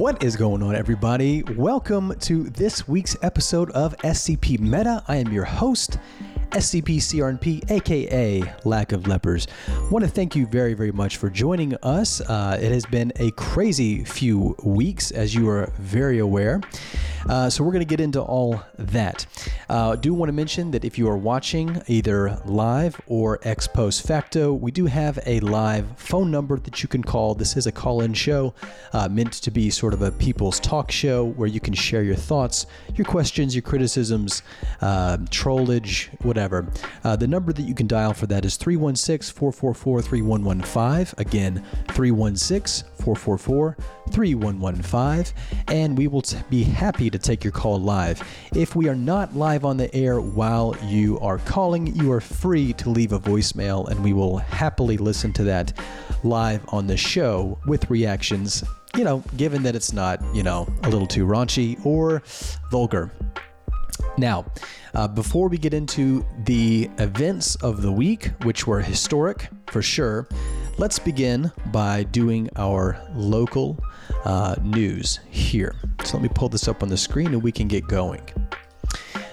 [0.00, 1.42] What is going on, everybody?
[1.42, 5.04] Welcome to this week's episode of SCP Meta.
[5.06, 5.98] I am your host,
[6.50, 9.46] SCP CRNP, aka Lack of Lepers.
[9.90, 12.20] Want to thank you very, very much for joining us.
[12.20, 16.60] Uh, it has been a crazy few weeks, as you are very aware.
[17.28, 19.26] Uh, so we're going to get into all that.
[19.68, 24.04] Uh, do want to mention that if you are watching either live or ex post
[24.04, 27.34] facto, we do have a live phone number that you can call.
[27.34, 28.54] This is a call-in show
[28.92, 32.16] uh, meant to be sort of a people's talk show where you can share your
[32.16, 34.42] thoughts, your questions, your criticisms,
[34.80, 36.39] uh, trollage, whatever.
[37.04, 41.14] Uh, the number that you can dial for that is 316 444 3115.
[41.18, 43.76] Again, 316 444
[44.10, 45.34] 3115.
[45.68, 48.22] And we will t- be happy to take your call live.
[48.54, 52.72] If we are not live on the air while you are calling, you are free
[52.74, 55.72] to leave a voicemail and we will happily listen to that
[56.22, 58.64] live on the show with reactions.
[58.96, 62.22] You know, given that it's not, you know, a little too raunchy or
[62.70, 63.10] vulgar.
[64.18, 64.46] Now,
[64.94, 70.28] uh, before we get into the events of the week, which were historic for sure,
[70.78, 73.78] let's begin by doing our local
[74.24, 75.76] uh, news here.
[76.04, 78.22] So let me pull this up on the screen and we can get going.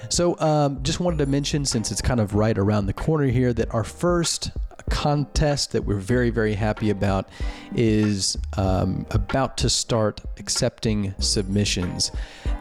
[0.10, 3.52] So, um, just wanted to mention, since it's kind of right around the corner here,
[3.54, 4.52] that our first
[4.90, 7.30] contest that we're very, very happy about
[7.76, 12.12] is um, about to start accepting submissions.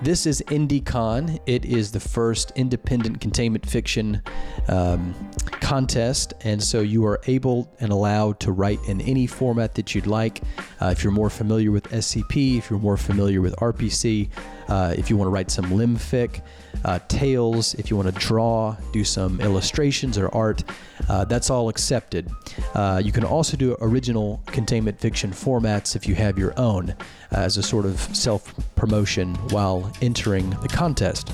[0.02, 1.40] This is IndieCon.
[1.46, 4.22] It is the first independent containment fiction
[4.68, 5.14] um,
[5.60, 10.06] contest, and so you are able and allowed to write in any format that you'd
[10.06, 10.42] like.
[10.80, 14.28] Uh, if you're more familiar with SCP, if you're more familiar with RPC,
[14.68, 16.42] uh, if you want to write some limfic,
[16.84, 20.64] uh, tales, if you want to draw, do some illustrations or art,
[21.08, 22.30] uh, that's all accepted.
[22.74, 26.96] Uh, you can also do original containment fiction formats if you have your own uh,
[27.32, 31.32] as a sort of self promotion while entering the contest.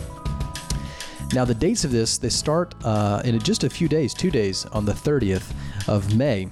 [1.33, 4.67] Now, the dates of this, they start uh, in just a few days, two days,
[4.67, 5.51] on the 30th
[5.89, 6.49] of May.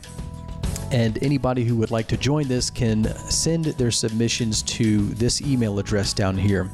[0.90, 5.78] And anybody who would like to join this can send their submissions to this email
[5.78, 6.68] address down here.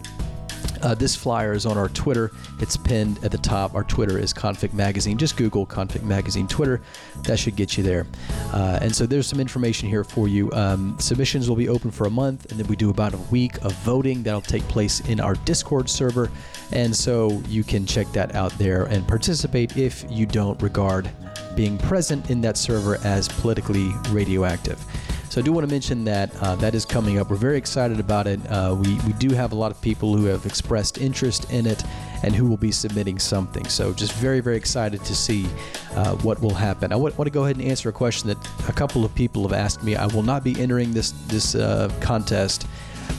[0.83, 2.31] Uh, this flyer is on our Twitter.
[2.61, 3.75] It's pinned at the top.
[3.75, 5.19] Our Twitter is Confic Magazine.
[5.19, 6.81] Just Google Confic Magazine Twitter.
[7.25, 8.07] That should get you there.
[8.53, 10.53] Uh, and so there's some information here for you.
[10.53, 13.57] Um, submissions will be open for a month, and then we do about a week
[13.65, 16.31] of voting that'll take place in our Discord server.
[16.73, 21.11] And so you can check that out there and participate if you don't regard
[21.55, 24.83] being present in that server as politically radioactive.
[25.29, 27.31] So I do want to mention that uh, that is coming up.
[27.31, 28.41] We're very excited about it.
[28.49, 31.83] Uh, we, we do have a lot of people who have expressed interest in it
[32.23, 33.67] and who will be submitting something.
[33.69, 35.47] So just very, very excited to see
[35.95, 36.93] uh, what will happen.
[36.93, 38.39] I w- want to go ahead and answer a question that
[38.69, 39.97] a couple of people have asked me.
[39.97, 42.67] I will not be entering this, this uh, contest.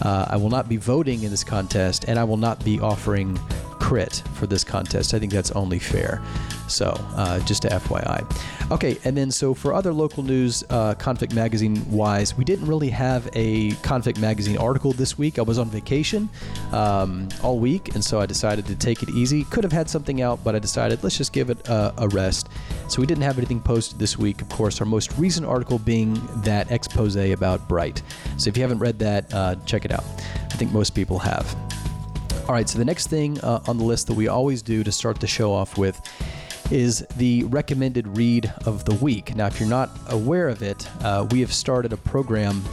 [0.02, 3.40] Uh, I will not be voting in this contest, and I will not be offering
[3.80, 5.14] crit for this contest.
[5.14, 6.22] I think that's only fair.
[6.68, 8.26] So, uh, just a FYI.
[8.72, 12.90] Okay, and then so for other local news, uh, Confic Magazine wise, we didn't really
[12.90, 15.40] have a Confic Magazine article this week.
[15.40, 16.30] I was on vacation
[16.72, 19.44] um, all week, and so I decided to take it easy.
[19.46, 22.50] Could have had something out, but I decided let's just give it a, a rest.
[22.90, 24.42] So we didn't have anything posted this week.
[24.42, 28.02] Of course, our most recent article being that expose about Bright.
[28.38, 30.04] So if you haven't read that, uh, check it out.
[30.28, 31.56] I think most people have.
[32.48, 34.92] All right, so the next thing uh, on the list that we always do to
[34.92, 36.02] start the show off with
[36.72, 39.36] is the recommended read of the week.
[39.36, 42.64] Now, if you're not aware of it, uh, we have started a program,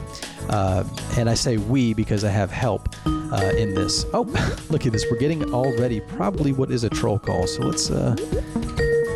[0.48, 0.84] uh,
[1.16, 4.04] and I say we because I have help uh, in this.
[4.12, 4.22] Oh,
[4.70, 5.04] look at this.
[5.10, 7.46] We're getting already probably what is a troll call.
[7.46, 8.16] So let's uh,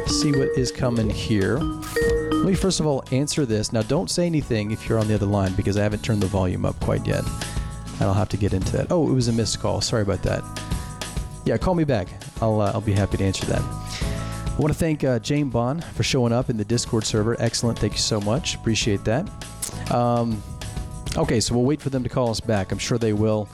[0.06, 1.58] see what is coming here.
[1.58, 3.72] Let me first of all answer this.
[3.72, 6.28] Now, don't say anything if you're on the other line because I haven't turned the
[6.28, 7.24] volume up quite yet.
[7.94, 8.92] And I'll have to get into that.
[8.92, 9.80] Oh, it was a missed call.
[9.80, 10.44] Sorry about that.
[11.44, 12.08] Yeah, call me back.
[12.40, 14.07] I'll, uh, I'll be happy to answer that.
[14.58, 17.36] I want to thank uh, Jane Bond for showing up in the Discord server.
[17.38, 17.78] Excellent.
[17.78, 18.56] Thank you so much.
[18.56, 19.30] Appreciate that.
[19.92, 20.42] Um,
[21.16, 22.72] okay, so we'll wait for them to call us back.
[22.72, 23.48] I'm sure they will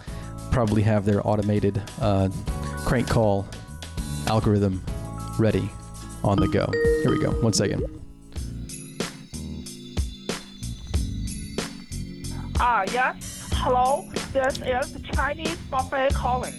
[0.50, 2.30] probably have their automated uh,
[2.78, 3.46] crank call
[4.28, 4.82] algorithm
[5.38, 5.68] ready
[6.22, 6.70] on the go.
[7.02, 7.32] Here we go.
[7.42, 7.84] One second.
[12.58, 13.46] Ah, yes.
[13.52, 14.08] Hello.
[14.32, 16.54] This is the Chinese buffet calling.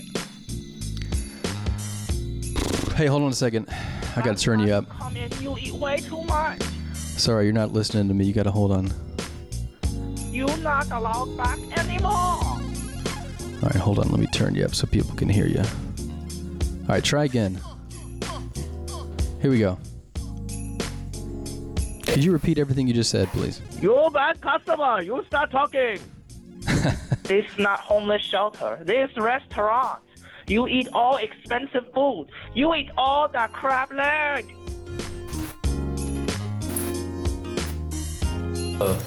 [2.96, 3.68] Hey, hold on a second.
[4.16, 4.88] I gotta turn you up.
[4.90, 6.62] Come in, you eat way too much.
[6.94, 8.26] Sorry, you're not listening to me.
[8.26, 8.92] You gotta hold on.
[10.32, 12.12] You're not allowed back anymore.
[12.12, 14.10] All right, hold on.
[14.10, 15.60] Let me turn you up so people can hear you.
[15.60, 17.60] All right, try again.
[19.42, 19.78] Here we go.
[22.06, 23.62] Could you repeat everything you just said, please?
[23.82, 25.02] You're bad customer.
[25.02, 26.00] You start talking.
[27.24, 28.80] this is not homeless shelter.
[28.84, 30.00] This is restaurant.
[30.48, 32.28] You eat all expensive food.
[32.54, 34.46] You eat all that crab leg.
[38.80, 39.00] Uh,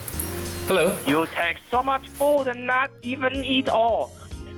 [0.67, 0.99] hello.
[1.07, 4.11] You take so much food and not even eat all.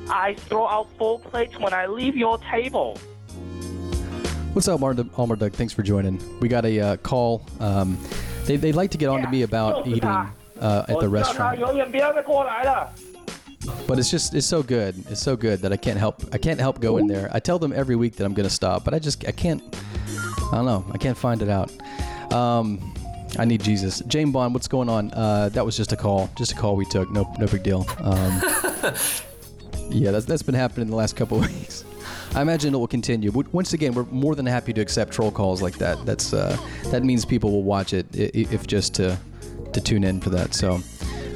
[0.09, 2.97] I throw out full plates when I leave your table.
[4.55, 5.53] What's up, Almer Almarduk?
[5.53, 6.19] Thanks for joining.
[6.41, 7.43] We got a uh, call.
[7.61, 7.99] Um,
[8.47, 11.61] they, they'd like to get on to me about eating uh, at the restaurant.
[13.87, 14.95] But it's just it's so good.
[15.11, 17.29] It's so good that I can't help I can't help going there.
[17.33, 19.63] I tell them every week that I'm gonna stop, but I just I can't
[20.53, 20.85] I don't know.
[20.93, 21.71] I can't find it out.
[22.33, 22.95] Um,
[23.39, 24.01] I need Jesus.
[24.07, 25.13] Jane Bond, what's going on?
[25.13, 27.11] Uh, that was just a call, just a call we took.
[27.11, 27.87] No, no big deal.
[28.01, 28.43] Um,
[29.91, 31.85] yeah, that's that's been happening in the last couple weeks.
[32.35, 33.31] I imagine it will continue.
[33.33, 36.05] But once again, we're more than happy to accept troll calls like that.
[36.07, 36.57] That's uh,
[36.87, 39.19] that means people will watch it if just to
[39.73, 40.55] to tune in for that.
[40.55, 40.81] So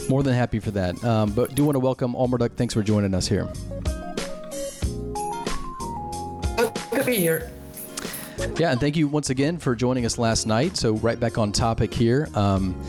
[0.08, 1.02] more than happy for that.
[1.04, 2.52] Um, but do want to welcome Almarduk.
[2.56, 3.48] Thanks for joining us here.
[6.56, 7.50] Good to be here.
[8.56, 10.76] Yeah, and thank you once again for joining us last night.
[10.76, 12.28] So right back on topic here.
[12.34, 12.80] Um,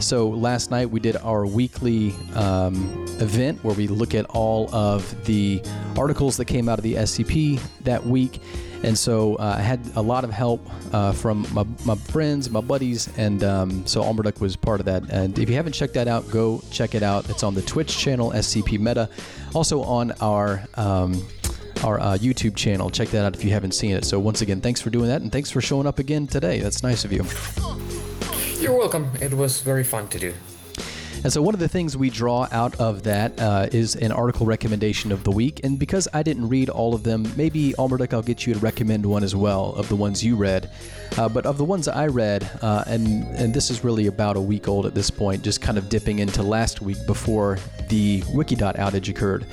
[0.00, 5.24] so last night we did our weekly um, event where we look at all of
[5.24, 5.62] the
[5.96, 8.40] articles that came out of the SCP that week.
[8.86, 12.60] And so uh, I had a lot of help uh, from my, my friends, my
[12.60, 15.10] buddies, and um, so Almarduk was part of that.
[15.10, 17.28] And if you haven't checked that out, go check it out.
[17.28, 19.10] It's on the Twitch channel, SCP Meta,
[19.54, 21.26] also on our um,
[21.82, 22.88] our uh, YouTube channel.
[22.88, 24.04] Check that out if you haven't seen it.
[24.04, 26.60] So once again, thanks for doing that, and thanks for showing up again today.
[26.60, 27.24] That's nice of you.
[28.62, 29.10] You're welcome.
[29.20, 30.32] It was very fun to do.
[31.26, 34.46] And so one of the things we draw out of that uh, is an article
[34.46, 35.58] recommendation of the week.
[35.64, 39.04] And because I didn't read all of them, maybe Almarduk, I'll get you to recommend
[39.04, 40.70] one as well of the ones you read.
[41.18, 44.40] Uh, but of the ones I read, uh, and and this is really about a
[44.40, 47.58] week old at this point, just kind of dipping into last week before
[47.88, 49.46] the Wikidot outage occurred.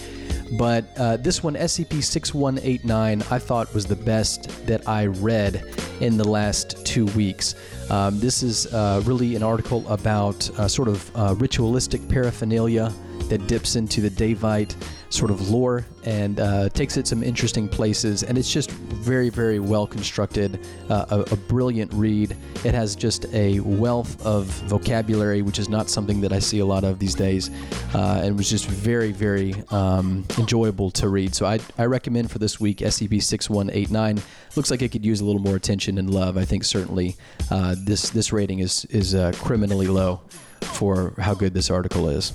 [0.52, 5.64] But uh, this one, SCP 6189, I thought was the best that I read
[6.00, 7.56] in the last two weeks.
[7.90, 12.94] Um, this is uh, really an article about uh, sort of uh, ritualistic paraphernalia
[13.30, 14.76] that dips into the Daevite
[15.14, 18.24] sort of lore and uh, takes it some interesting places.
[18.24, 22.36] And it's just very, very well constructed, uh, a, a brilliant read.
[22.64, 26.66] It has just a wealth of vocabulary, which is not something that I see a
[26.66, 27.52] lot of these days,
[27.94, 31.36] uh, and was just very, very um, enjoyable to read.
[31.36, 34.22] So I, I recommend for this week SCP 6189.
[34.56, 36.38] Looks like it could use a little more attention and love.
[36.38, 37.16] I think certainly
[37.52, 40.22] uh, this this rating is is uh, criminally low
[40.62, 42.34] for how good this article is.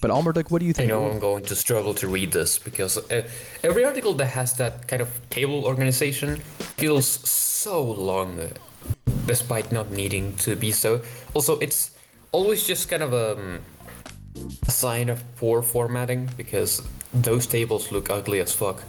[0.00, 0.90] But Almarduk, what do you think?
[0.90, 3.26] I know I'm going to struggle to read this because uh,
[3.64, 6.36] every article that has that kind of table organization
[6.76, 8.48] feels so long, uh,
[9.26, 11.00] despite not needing to be so.
[11.34, 11.96] Also, it's
[12.30, 13.60] always just kind of um,
[14.66, 18.82] a sign of poor formatting because those tables look ugly as fuck.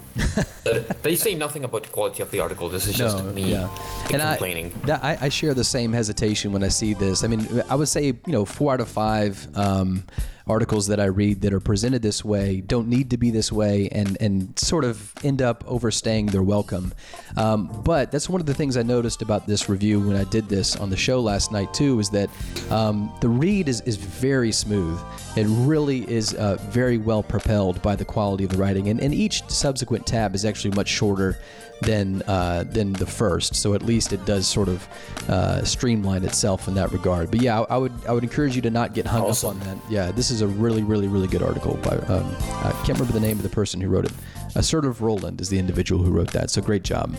[1.01, 2.69] They say nothing about the quality of the article.
[2.69, 3.69] This is just me yeah.
[4.11, 4.73] And complaining.
[4.85, 7.23] that, I, I share the same hesitation when I see this.
[7.23, 10.03] I mean, I would say, you know, four out of five um,
[10.50, 13.88] articles that I read that are presented this way don't need to be this way
[13.91, 16.91] and, and sort of end up overstaying their welcome.
[17.38, 20.50] Um, but that's one of the things I noticed about this review when I did
[20.50, 22.29] this on the show last night, too, is that
[22.71, 25.00] um, the read is, is very smooth.
[25.35, 28.89] It really is uh, very well propelled by the quality of the writing.
[28.89, 31.37] And, and each subsequent tab is actually much shorter
[31.81, 33.56] than uh, than the first.
[33.56, 34.87] So at least it does sort of
[35.29, 37.31] uh, streamline itself in that regard.
[37.31, 39.61] But yeah, I, I would I would encourage you to not get hung Awesome.
[39.61, 39.91] up on that.
[39.91, 43.19] Yeah, this is a really really really good article by um, I can't remember the
[43.21, 44.11] name of the person who wrote it.
[44.56, 46.49] Assertive Roland is the individual who wrote that.
[46.49, 47.15] So great job.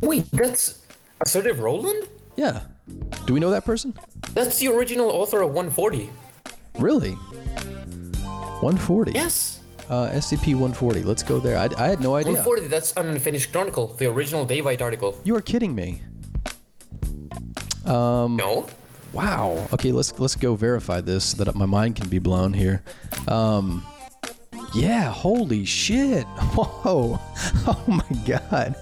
[0.00, 0.82] Wait, that's
[1.20, 2.08] Assertive Roland?
[2.36, 2.62] Yeah.
[3.26, 3.94] Do we know that person?
[4.32, 6.08] That's the original author of 140.
[6.78, 7.16] Really?
[8.60, 9.12] 140.
[9.12, 9.57] Yes.
[9.88, 11.02] Uh, SCP 140.
[11.02, 11.56] Let's go there.
[11.56, 12.32] I, I had no idea.
[12.32, 15.18] 140, that's an unfinished chronicle, the original Daevite article.
[15.24, 16.02] You are kidding me.
[17.86, 18.66] No?
[19.12, 19.66] Wow.
[19.72, 22.82] Okay, let's let's go verify this so that my mind can be blown here.
[23.26, 23.84] Um,
[24.74, 25.10] yeah.
[25.10, 26.24] Holy shit.
[26.54, 27.18] Whoa.
[27.70, 28.76] Oh my god.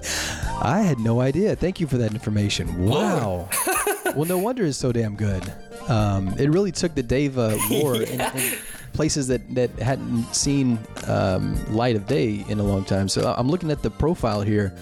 [0.61, 1.57] I had no idea.
[1.57, 2.87] Thank you for that information.
[2.87, 3.49] Wow.
[4.15, 5.43] well, no wonder it's so damn good.
[5.89, 8.59] Um, it really took the Daeva lore in, in
[8.97, 13.09] places that that hadn't seen um, light of day in a long time.
[13.09, 14.75] So I'm looking at the profile here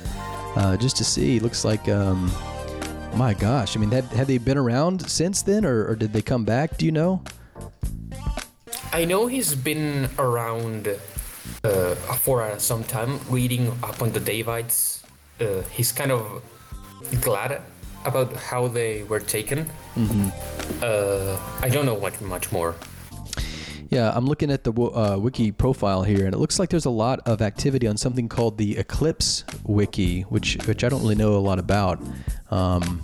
[0.56, 1.40] uh, just to see.
[1.40, 1.88] Looks like.
[1.88, 2.30] Um,
[3.16, 6.22] my gosh, I mean, had, had they been around since then, or, or did they
[6.22, 6.78] come back?
[6.78, 7.22] Do you know?
[8.92, 10.88] I know he's been around
[11.62, 15.02] uh, for uh, some time, reading up on the Daevites.
[15.40, 16.42] Uh, he's kind of
[17.20, 17.60] glad
[18.04, 19.70] about how they were taken.
[20.82, 22.74] Uh, I don't know what much more.
[23.90, 26.90] Yeah, I'm looking at the uh, wiki profile here, and it looks like there's a
[26.90, 31.34] lot of activity on something called the Eclipse Wiki, which which I don't really know
[31.34, 32.00] a lot about.
[32.50, 33.02] Um,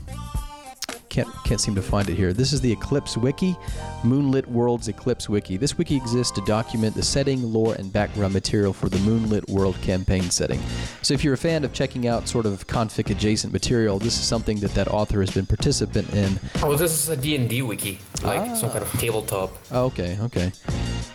[1.10, 2.32] can't can't seem to find it here.
[2.32, 3.56] This is the Eclipse Wiki,
[4.04, 5.56] Moonlit Worlds Eclipse Wiki.
[5.56, 9.76] This wiki exists to document the setting, lore, and background material for the Moonlit World
[9.82, 10.60] campaign setting.
[11.02, 14.24] So if you're a fan of checking out sort of confic adjacent material, this is
[14.24, 16.38] something that that author has been participant in.
[16.62, 19.52] Oh, this is a D&D wiki, like some kind of tabletop.
[19.72, 20.52] Oh, okay, okay.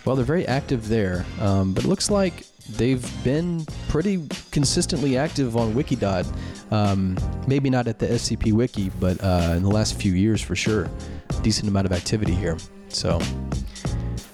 [0.04, 5.56] Well, they're very active there, um, but it looks like they've been pretty consistently active
[5.56, 6.26] on Wikidot.
[6.72, 10.56] Um, maybe not at the SCP Wiki, but uh, in the last few years for
[10.56, 10.90] sure.
[11.42, 12.56] Decent amount of activity here.
[12.88, 13.20] So,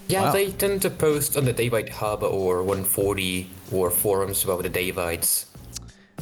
[0.07, 0.31] Yeah, Wow.
[0.33, 5.45] they tend to post on the Daevite Hub or 140 or forums about the Daevites,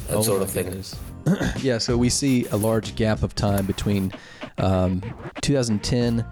[0.08, 0.82] that Oh sort of thing.
[1.60, 4.12] yeah, so we see a large gap of time between
[4.58, 5.02] um,
[5.42, 6.24] 2010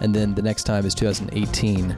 [0.00, 1.96] and then the next time is 2018.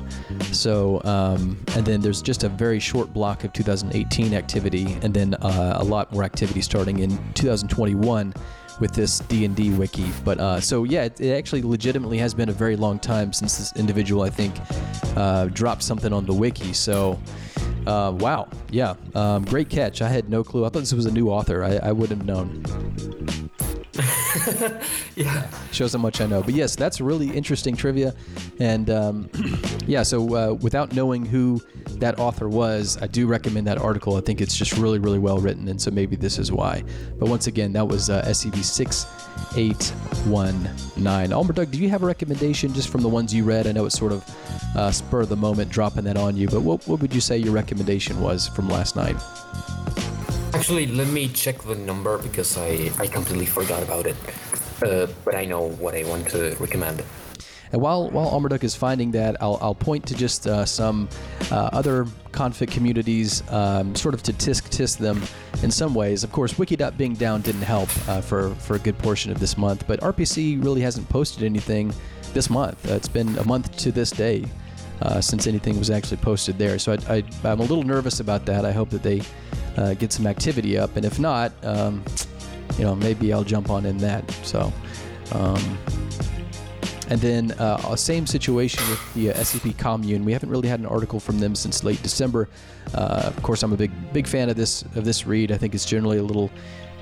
[0.53, 5.35] So, um, and then there's just a very short block of 2018 activity, and then
[5.35, 8.35] uh, a lot more activity starting in 2021
[8.81, 10.11] with this D&D wiki.
[10.25, 13.59] But uh, so yeah, it, it actually legitimately has been a very long time since
[13.59, 14.55] this individual, I think,
[15.17, 16.73] uh, dropped something on the wiki.
[16.73, 17.21] So.
[17.87, 18.49] Uh, wow.
[18.71, 18.95] Yeah.
[19.15, 20.01] Um, great catch.
[20.01, 20.65] I had no clue.
[20.65, 21.63] I thought this was a new author.
[21.63, 23.51] I, I wouldn't have known.
[25.17, 25.49] Yeah.
[25.71, 26.43] Shows how much I know.
[26.43, 28.15] But yes, that's really interesting trivia.
[28.59, 29.31] And um,
[29.87, 31.63] yeah, so uh, without knowing who
[31.99, 34.17] that author was, I do recommend that article.
[34.17, 35.69] I think it's just really, really well written.
[35.69, 36.83] And so maybe this is why.
[37.19, 41.31] But once again, that was uh, SCP 6819.
[41.31, 43.69] Almarduk, do you have a recommendation just from the ones you read?
[43.69, 44.25] I know it's sort of
[44.77, 47.39] uh, spur of the moment dropping that on you, but what, what would you say
[47.39, 49.15] your recommendation was from last night?
[50.55, 54.17] Actually, let me check the number because I, I completely forgot about it.
[54.81, 57.03] Uh, but I know what I want to recommend.
[57.73, 61.09] And while while Almarduk is finding that, I'll, I'll point to just uh, some
[61.51, 65.21] uh, other confic communities, um, sort of to tisk tisk them
[65.65, 66.23] in some ways.
[66.23, 69.59] Of course, Wikidot being down didn't help uh, for for a good portion of this
[69.59, 71.93] month, but RPC really hasn't posted anything
[72.33, 72.89] this month.
[72.89, 74.45] Uh, it's been a month to this day.
[75.03, 78.47] Uh, since anything was actually posted there, so I, I, I'm a little nervous about
[78.47, 78.65] that.
[78.65, 79.23] I hope that they
[79.77, 82.05] uh, get some activity up, and if not, um,
[82.79, 84.29] you know, maybe I'll jump on in that.
[84.43, 84.73] So,
[85.33, 85.79] um,
[87.09, 90.25] and then uh, same situation with the uh, SCP Commune.
[90.25, 92.49] We haven't really had an article from them since late December.
[92.95, 95.53] Uh, of course, I'm a big big fan of this of this read.
[95.53, 96.51] I think it's generally a little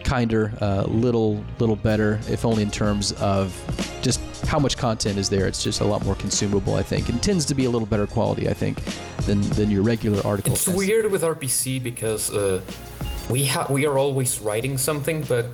[0.05, 3.53] kinder, a little little better, if only in terms of
[4.03, 5.47] just how much content is there.
[5.47, 8.07] It's just a lot more consumable, I think, and tends to be a little better
[8.07, 8.83] quality, I think,
[9.27, 10.53] than than your regular article.
[10.53, 12.61] It's weird with RPC because uh,
[13.31, 15.47] we ha- we are always writing something, but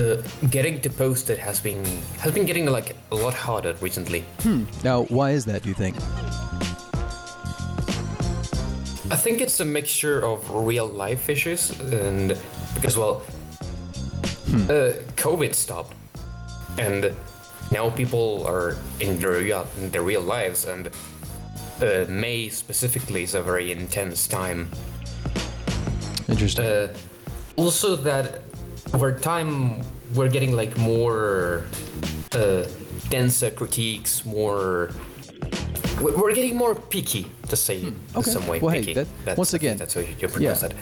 [0.00, 0.16] uh,
[0.50, 1.84] getting to post it has been
[2.18, 4.24] has been getting like a lot harder recently.
[4.84, 5.62] Now, why is that?
[5.62, 5.96] Do you think?
[9.10, 12.36] I think it's a mixture of real life issues and
[12.74, 13.22] because well,
[14.54, 15.94] uh, COVID stopped,
[16.78, 17.12] and
[17.70, 20.88] now people are in their real in their real lives, and
[21.82, 24.68] uh, May specifically is a very intense time.
[26.28, 26.64] Interesting.
[26.66, 26.88] Uh,
[27.56, 28.42] also, that
[28.94, 29.82] over time
[30.14, 31.64] we're getting like more
[32.32, 32.64] uh,
[33.10, 34.90] denser critiques, more.
[36.00, 38.18] we- We're getting more picky, to say in Hmm.
[38.18, 38.30] Okay.
[38.30, 38.60] some way.
[38.60, 40.54] Well, hey, that- once again, that's how you you yeah.
[40.54, 40.74] that.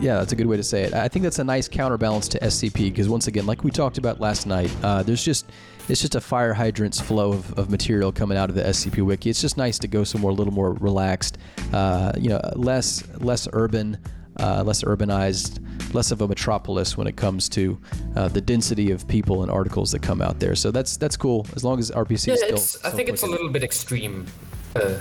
[0.00, 0.94] Yeah, that's a good way to say it.
[0.94, 4.20] I think that's a nice counterbalance to SCP because once again, like we talked about
[4.20, 5.50] last night, uh, there's just
[5.88, 9.30] it's just a fire hydrant's flow of, of material coming out of the SCP wiki.
[9.30, 11.38] It's just nice to go somewhere a little more relaxed,
[11.72, 13.96] uh, you know, less less urban,
[14.40, 15.60] uh, less urbanized,
[15.94, 17.78] less of a metropolis when it comes to
[18.16, 20.56] uh, the density of people and articles that come out there.
[20.56, 22.54] So that's that's cool as long as RPC Yeah, is still.
[22.56, 24.26] it's, I think it's a little bit extreme,
[24.74, 24.98] uh,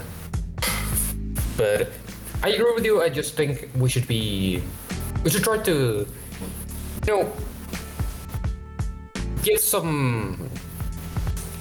[1.58, 1.92] but
[2.44, 3.02] I agree with you.
[3.02, 4.64] I just think we should be,
[5.24, 6.08] we should try to,
[7.08, 7.32] you know,
[9.44, 10.50] give some.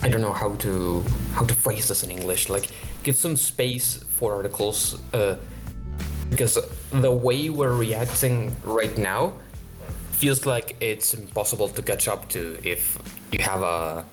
[0.02, 2.48] I don't know how to how to phrase this in English.
[2.48, 2.68] Like,
[3.02, 5.36] give some space for articles, uh,
[6.30, 6.58] because
[6.90, 9.34] the way we're reacting right now
[10.12, 12.98] feels like it's impossible to catch up to if
[13.32, 14.04] you have a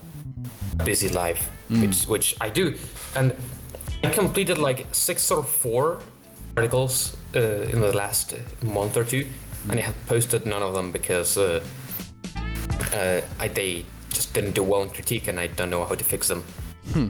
[0.83, 2.75] busy life, which which I do,
[3.15, 3.33] and
[4.03, 5.99] I completed like six or four
[6.57, 7.39] articles uh,
[7.71, 8.33] in the last
[8.63, 9.27] month or two,
[9.69, 11.63] and I have posted none of them because uh,
[12.93, 16.03] uh, I, they just didn't do well in critique, and I don't know how to
[16.03, 16.43] fix them.
[16.93, 17.09] Hmm.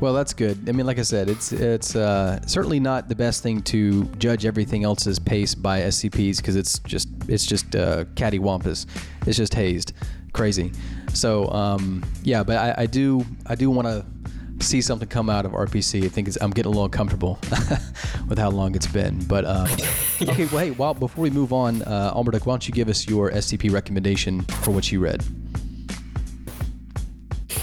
[0.00, 0.68] Well, that's good.
[0.68, 4.44] I mean, like I said, it's it's uh, certainly not the best thing to judge
[4.44, 8.84] everything else's pace by SCPs because it's just it's just uh, cattywampus.
[9.26, 9.94] It's just hazed,
[10.34, 10.72] crazy.
[11.14, 14.04] So um, yeah, but I, I do I do want to
[14.60, 16.04] see something come out of RPC.
[16.04, 17.38] I think it's, I'm getting a little uncomfortable
[18.28, 19.24] with how long it's been.
[19.24, 19.66] But uh,
[20.22, 23.06] okay, well, hey, well, before we move on, uh, Almarduk, why don't you give us
[23.06, 25.22] your SCP recommendation for what you read?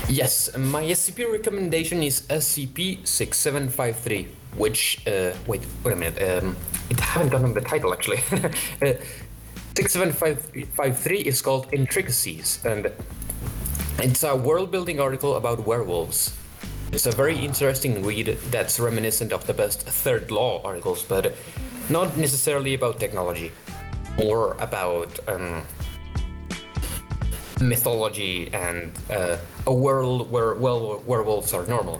[0.09, 6.55] Yes, my SCP recommendation is SCP-6753, which, uh, wait, wait a minute, um,
[6.89, 8.17] it haven't gotten the title actually.
[8.81, 8.93] uh,
[9.75, 12.91] 6753 is called Intricacies, and
[13.97, 16.37] it's a world-building article about werewolves.
[16.93, 21.33] It's a very interesting read that's reminiscent of the best Third Law articles, but
[21.89, 23.51] not necessarily about technology,
[24.23, 25.63] or about um,
[27.59, 31.99] mythology and uh, a world where well werewolves are normal.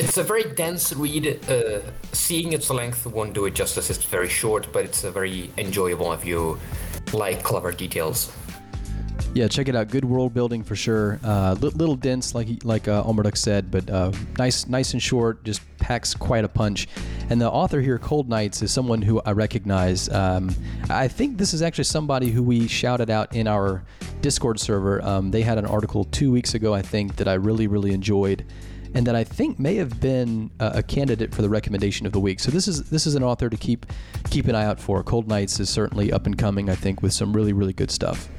[0.00, 1.38] It's a very dense read.
[1.48, 1.78] Uh,
[2.12, 3.88] seeing its length won't do it justice.
[3.88, 6.58] It's very short, but it's a very enjoyable if you
[7.12, 8.32] like clever details.
[9.34, 9.88] Yeah, check it out.
[9.88, 11.20] Good world building for sure.
[11.22, 13.04] Uh, li- little dense, like like uh,
[13.34, 15.44] said, but uh, nice, nice and short.
[15.44, 16.88] Just packs quite a punch.
[17.30, 20.08] And the author here, Cold Nights, is someone who I recognize.
[20.08, 20.54] Um,
[20.88, 23.84] I think this is actually somebody who we shouted out in our
[24.22, 25.04] Discord server.
[25.04, 28.44] Um, they had an article two weeks ago, I think, that I really, really enjoyed
[28.94, 32.20] and that I think may have been a, a, candidate for the recommendation of the
[32.20, 32.40] week.
[32.40, 33.84] So this is this is an author to keep
[34.30, 35.02] keep an eye out for.
[35.02, 38.30] Cold Nights is certainly up and coming, I think, with some really really good stuff.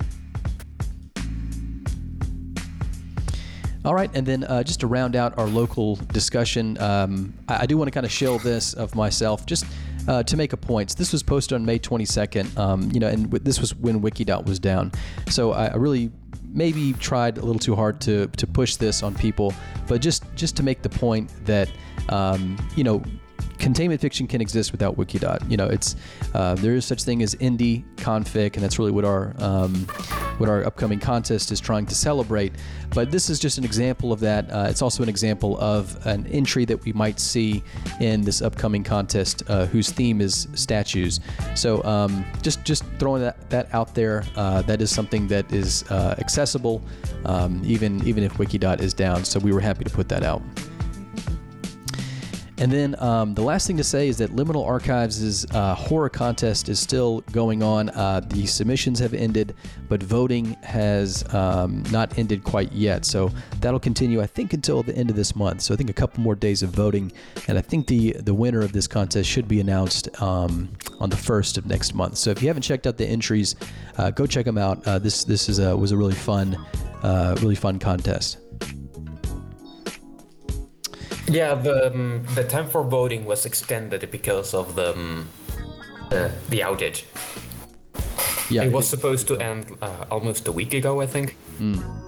[3.85, 7.65] All right, and then uh, just to round out our local discussion, um, I, I,
[7.65, 9.65] do want to kind of shill this of myself just
[10.07, 10.91] uh, to make a point.
[10.91, 14.01] So this was posted on May 22nd, um, you know, and w- this was when
[14.01, 14.91] Wikidot was down.
[15.29, 16.11] So I, I really
[16.51, 19.53] maybe tried a little too hard to, to push this on people,
[19.87, 21.71] but just just to make the point that
[22.09, 23.01] um, you know
[23.59, 25.49] containment fiction can exist without Wikidot.
[25.49, 25.95] You know, it's
[26.33, 29.75] uh, there is such thing as indie confic, and that's really what our um,
[30.37, 32.53] what our upcoming contest is trying to celebrate.
[32.95, 34.49] But this is just an example of that.
[34.51, 37.63] Uh, it's also an example of an entry that we might see
[37.99, 41.19] in this upcoming contest, uh, whose theme is statues.
[41.55, 44.23] So um, just just throwing that, that out there.
[44.35, 46.81] Uh, that is something that is uh, accessible,
[47.25, 49.25] um, even even if Wikidot is down.
[49.25, 50.41] So we were happy to put that out.
[52.59, 56.67] And then um, the last thing to say is that Liminal Archives' uh, horror contest
[56.67, 57.89] is still going on.
[57.89, 59.55] Uh, the submissions have ended,
[59.87, 63.05] but voting has um, not ended quite yet.
[63.05, 65.61] So that'll continue, I think, until the end of this month.
[65.61, 67.13] So I think a couple more days of voting,
[67.47, 70.69] and I think the the winner of this contest should be announced um,
[70.99, 72.17] on the first of next month.
[72.17, 73.55] So if you haven't checked out the entries,
[73.97, 74.85] uh, go check them out.
[74.85, 76.57] Uh, this this is a, was a really fun,
[77.03, 78.37] uh, really fun contest.
[81.29, 85.29] Yeah, the um, the time for voting was extended because of the um,
[86.11, 87.03] uh, the outage.
[88.49, 91.37] Yeah, it was supposed to end uh, almost a week ago, I think.
[91.59, 91.99] Mm.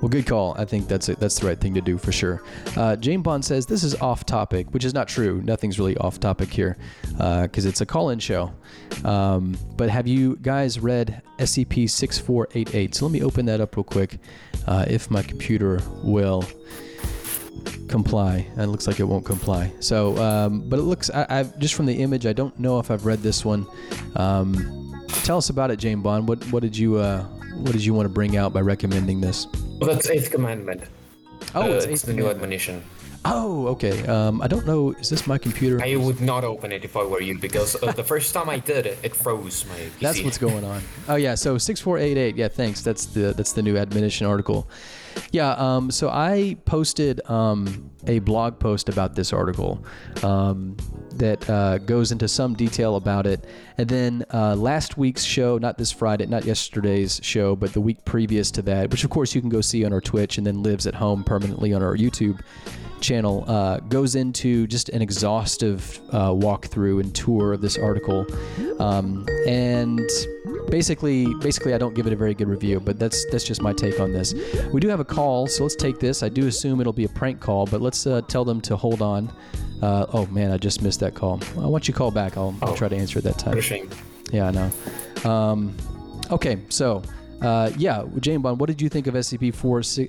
[0.00, 0.54] Well, good call.
[0.58, 1.18] I think that's it.
[1.18, 2.42] That's the right thing to do for sure.
[2.76, 5.40] Uh, Jane Bond says this is off topic, which is not true.
[5.42, 8.52] Nothing's really off topic here because uh, it's a call-in show.
[9.04, 12.94] Um, but have you guys read SCP-6488?
[12.94, 14.18] So let me open that up real quick,
[14.66, 16.44] uh, if my computer will
[17.88, 18.46] comply.
[18.52, 19.72] And it looks like it won't comply.
[19.80, 22.90] So, um, but it looks, I, I, just from the image, I don't know if
[22.90, 23.66] I've read this one.
[24.16, 26.28] Um, tell us about it, Jane Bond.
[26.28, 27.24] What, what did you, uh,
[27.56, 29.46] what did you want to bring out by recommending this?
[29.80, 30.82] Well, that's Eighth Commandment.
[31.54, 32.82] Oh, uh, it's, it's the new admonition.
[33.26, 34.06] Oh, okay.
[34.06, 34.92] Um, I don't know.
[34.92, 35.82] Is this my computer?
[35.82, 38.58] I would not open it if I were you because uh, the first time I
[38.58, 39.98] did it, it froze my PC.
[40.00, 40.82] That's what's going on.
[41.08, 41.34] Oh yeah.
[41.34, 42.36] So six four eight eight.
[42.36, 42.82] Yeah, thanks.
[42.82, 44.68] That's the that's the new admonition article.
[45.32, 45.52] Yeah.
[45.52, 49.84] Um, so I posted um, a blog post about this article
[50.22, 50.76] um,
[51.14, 53.44] that uh, goes into some detail about it,
[53.78, 58.04] and then uh, last week's show, not this Friday, not yesterday's show, but the week
[58.04, 60.62] previous to that, which of course you can go see on our Twitch and then
[60.62, 62.40] lives at home permanently on our YouTube
[63.00, 68.26] channel uh, goes into just an exhaustive uh, walkthrough and tour of this article,
[68.80, 70.08] um, and
[70.68, 73.72] basically, basically, I don't give it a very good review, but that's that's just my
[73.72, 74.34] take on this.
[74.72, 76.22] We do have a call, so let's take this.
[76.22, 79.02] I do assume it'll be a prank call, but let's uh, tell them to hold
[79.02, 79.32] on.
[79.82, 81.38] Uh, oh man, I just missed that call.
[81.54, 82.36] Why don't you call back?
[82.36, 83.60] I'll, I'll try to answer it that time.
[84.32, 85.30] Yeah, I know.
[85.30, 85.76] Um,
[86.30, 87.02] okay, so
[87.42, 89.52] uh, yeah, Jane Bond, what did you think of SCP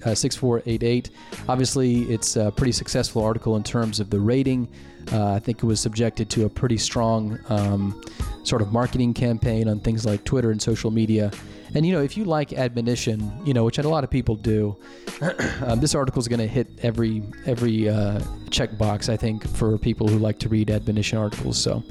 [0.06, 1.10] uh, 6488?
[1.50, 4.68] Obviously, it's a pretty successful article in terms of the rating.
[5.12, 8.02] Uh, I think it was subjected to a pretty strong um,
[8.45, 11.31] sort of marketing campaign on things like Twitter and social media.
[11.73, 14.77] And you know, if you like admonition, you know, which a lot of people do,
[15.65, 19.10] um, this article is going to hit every every uh, checkbox.
[19.10, 21.58] I think for people who like to read admonition articles.
[21.58, 21.84] So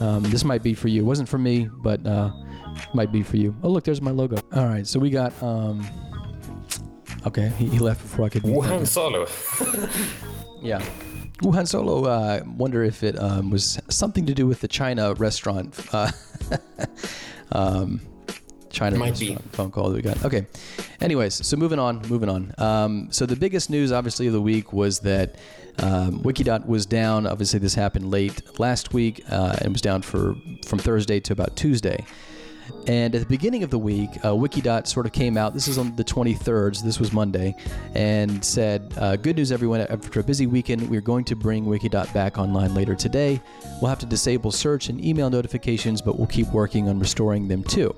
[0.00, 1.02] um, this might be for you.
[1.02, 2.30] It wasn't for me, but uh,
[2.94, 3.56] might be for you.
[3.62, 4.36] Oh, look, there's my logo.
[4.54, 5.84] All right, so we got um,
[7.26, 8.42] Okay, he, he left before I could.
[8.42, 9.26] Wuhan Solo.
[10.60, 10.84] Yeah.
[11.42, 15.76] Wuhan Solo, uh, wonder if it um, was something to do with the China restaurant.
[15.92, 16.10] Uh,
[17.52, 18.00] um,
[18.70, 19.30] China Might be.
[19.30, 20.24] restaurant phone call that we got.
[20.24, 20.46] Okay.
[21.00, 22.54] Anyways, so moving on, moving on.
[22.58, 25.36] Um, so the biggest news, obviously, of the week was that
[25.78, 27.26] um, Wikidot was down.
[27.26, 31.56] Obviously, this happened late last week uh, and was down for from Thursday to about
[31.56, 32.04] Tuesday.
[32.86, 35.54] And at the beginning of the week, uh, Wikidot sort of came out.
[35.54, 37.54] This is on the 23rd, so this was Monday,
[37.94, 39.82] and said, uh, "Good news, everyone!
[39.82, 43.40] After a busy weekend, we're going to bring Wikidot back online later today.
[43.80, 47.62] We'll have to disable search and email notifications, but we'll keep working on restoring them
[47.62, 47.94] too."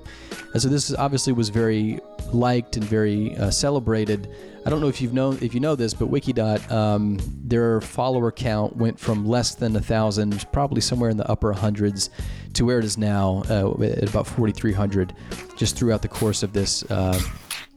[0.53, 1.99] And so this obviously was very
[2.31, 4.29] liked and very uh, celebrated.
[4.65, 8.31] I don't know if you've known if you know this, but Wikidot, um, their follower
[8.31, 12.09] count went from less than a thousand, probably somewhere in the upper hundreds,
[12.55, 15.13] to where it is now uh, at about 4,300,
[15.57, 17.19] just throughout the course of this uh,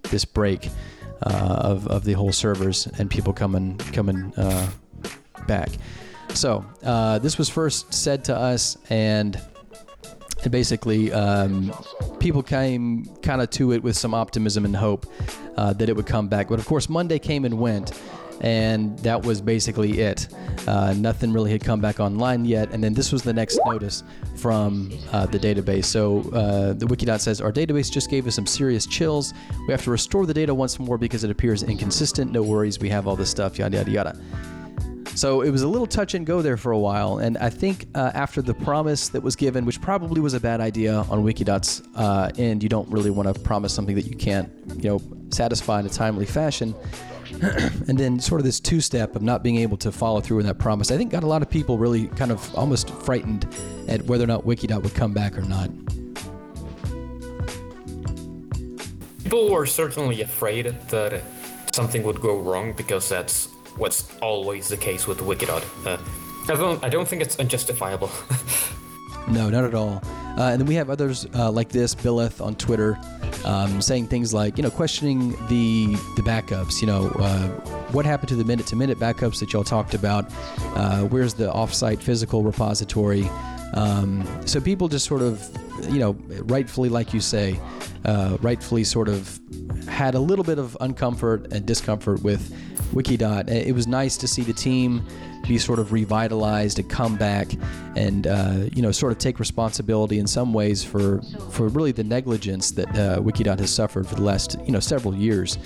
[0.05, 0.69] this break
[1.23, 4.71] uh, of, of the whole servers and people coming coming uh,
[5.47, 5.71] back.
[6.35, 9.41] So uh, this was first said to us, and
[10.51, 11.73] basically um,
[12.21, 15.07] people came kind of to it with some optimism and hope
[15.57, 18.01] uh, that it would come back but of course monday came and went
[18.41, 20.29] and that was basically it.
[20.67, 24.05] Uh, nothing really had come back online yet and then this was the next notice
[24.37, 25.87] from uh, the database.
[25.87, 29.35] So uh, the wikidot says our database just gave us some serious chills.
[29.67, 32.33] We have to restore the data once more because it appears inconsistent.
[32.33, 34.21] No worries we have all this stuff yada yada yada.
[35.19, 37.87] So it was a little touch and go there for a while, and I think
[37.97, 41.83] uh, after the promise that was given, which probably was a bad idea on Wikidot's
[41.97, 45.81] uh, end, you don't really want to promise something that you can't, you know, satisfy
[45.81, 46.73] in a timely fashion.
[47.89, 50.59] and then sort of this two-step of not being able to follow through with that
[50.59, 53.47] promise, I think got a lot of people really kind of almost frightened
[53.89, 55.71] at whether or not Wikidot would come back or not.
[59.23, 61.23] People were certainly afraid that
[61.73, 65.63] something would go wrong because that's what's always the case with Wikidot.
[65.87, 65.99] Uh,
[66.51, 68.11] I don't, I don't think it's unjustifiable.
[69.31, 70.03] No, not at all.
[70.37, 72.99] Uh, and then we have others uh, like this, Billeth on Twitter,
[73.45, 76.81] um, saying things like, you know, questioning the the backups.
[76.81, 77.49] You know, uh,
[77.93, 80.31] what happened to the minute-to-minute backups that y'all talked about?
[80.77, 83.29] Uh, where's the offsite physical repository?
[83.75, 85.47] Um, so people just sort of,
[85.91, 86.13] you know,
[86.45, 87.59] rightfully, like you say,
[88.05, 89.41] uh, rightfully sort of
[89.89, 92.51] had a little bit of uncomfort and discomfort with
[92.95, 93.51] Wikidot.
[93.51, 95.05] It was nice to see the team
[95.49, 97.49] be sort of revitalized and come back
[97.97, 102.05] and uh, you know sort of take responsibility in some ways for for really the
[102.05, 105.59] negligence that uh, Wikidot has suffered for the last you know several years.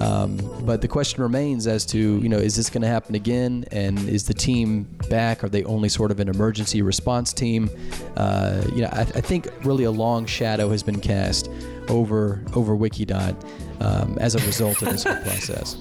[0.00, 3.64] Um, but the question remains as to you know is this going to happen again
[3.70, 5.44] and is the team back?
[5.44, 7.70] Are they only sort of an emergency response team?
[8.16, 11.48] Uh, you know I, I, think really a long shadow has been cast
[11.88, 13.36] over over Wikidot
[13.80, 15.76] um, as a result of this whole process.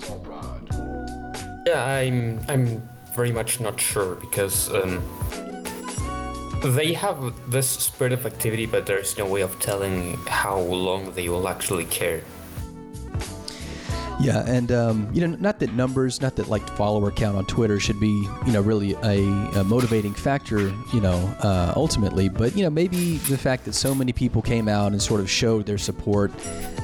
[1.66, 5.02] Yeah, I'm I'm very much not sure because um,
[6.64, 11.28] they have this spirit of activity, but there's no way of telling how long they
[11.30, 12.22] will actually care.
[14.20, 17.80] Yeah, and um, you know, not that numbers, not that like follower count on Twitter
[17.80, 19.26] should be, you know, really a,
[19.60, 22.30] a motivating factor, you know, uh, ultimately.
[22.30, 25.30] But you know, maybe the fact that so many people came out and sort of
[25.30, 26.32] showed their support.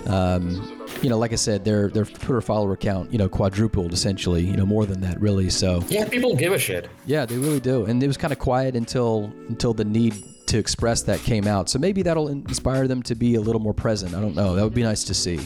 [0.07, 4.43] Um, you know, like I said, their their Twitter follower count, you know, quadrupled essentially,
[4.43, 5.49] you know, more than that really.
[5.49, 6.89] So yeah, people give a shit.
[7.05, 10.15] Yeah, they really do, and it was kind of quiet until until the need
[10.47, 11.69] to express that came out.
[11.69, 14.15] So maybe that'll inspire them to be a little more present.
[14.15, 14.55] I don't know.
[14.55, 15.39] That would be nice to see.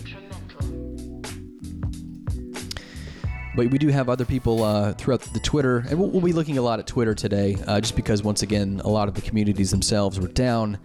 [3.53, 6.57] But we do have other people uh, throughout the Twitter, and we'll, we'll, be looking
[6.57, 9.71] a lot at Twitter today, uh, just because once again a lot of the communities
[9.71, 10.77] themselves were down,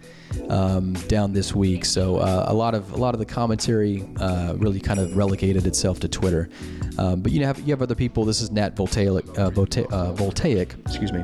[0.49, 1.85] um, down this week.
[1.85, 5.65] So uh, a lot of a lot of the commentary uh, really kind of relegated
[5.65, 6.49] itself to Twitter.
[6.97, 8.25] Um, but you have you have other people.
[8.25, 11.21] This is Nat Voltaic, uh, Volte- uh, Voltaic excuse me,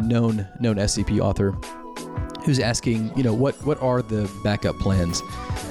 [0.00, 1.56] known known SCP author,
[2.44, 5.22] who's asking, you know, what what are the backup plans?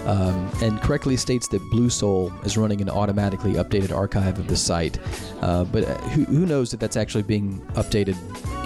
[0.05, 4.55] um, and correctly states that Blue Soul is running an automatically updated archive of the
[4.55, 4.99] site.
[5.41, 8.15] Uh, but uh, who, who, knows if that's actually being updated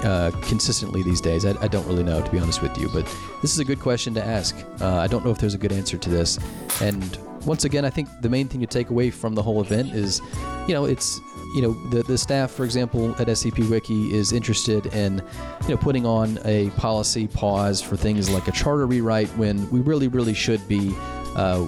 [0.08, 1.46] uh, consistently these days?
[1.46, 2.90] I, I, don't really know, to be honest with you.
[2.90, 3.06] But
[3.42, 4.56] this is a good question to ask.
[4.82, 6.40] Uh, I don't know if there's a good answer to this.
[6.82, 9.94] And once again, I think the main thing to take away from the whole event
[9.94, 10.22] is,
[10.68, 11.20] you know, it's
[11.56, 15.24] you know the, the staff for example at scp wiki is interested in
[15.64, 19.80] you know putting on a policy pause for things like a charter rewrite when we
[19.80, 20.94] really really should be
[21.38, 21.66] uh,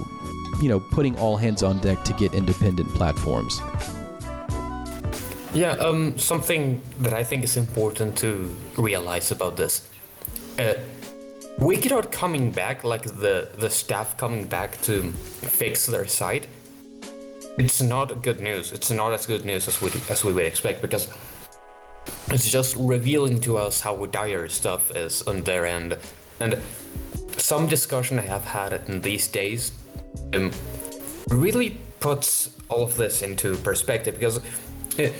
[0.60, 3.60] you know, putting all hands on deck to get independent platforms.
[5.52, 9.88] Yeah, um, something that I think is important to realize about this.
[10.58, 10.74] Uh,
[11.58, 16.46] Wikidot coming back, like the, the staff coming back to fix their site,
[17.58, 18.72] it's not good news.
[18.72, 21.08] It's not as good news as we as we would expect because
[22.28, 25.98] it's just revealing to us how dire stuff is on their end.
[26.38, 26.58] And
[27.36, 29.72] some discussion I have had in these days
[30.32, 30.52] um,
[31.28, 34.38] really puts all of this into perspective because
[34.98, 35.10] uh,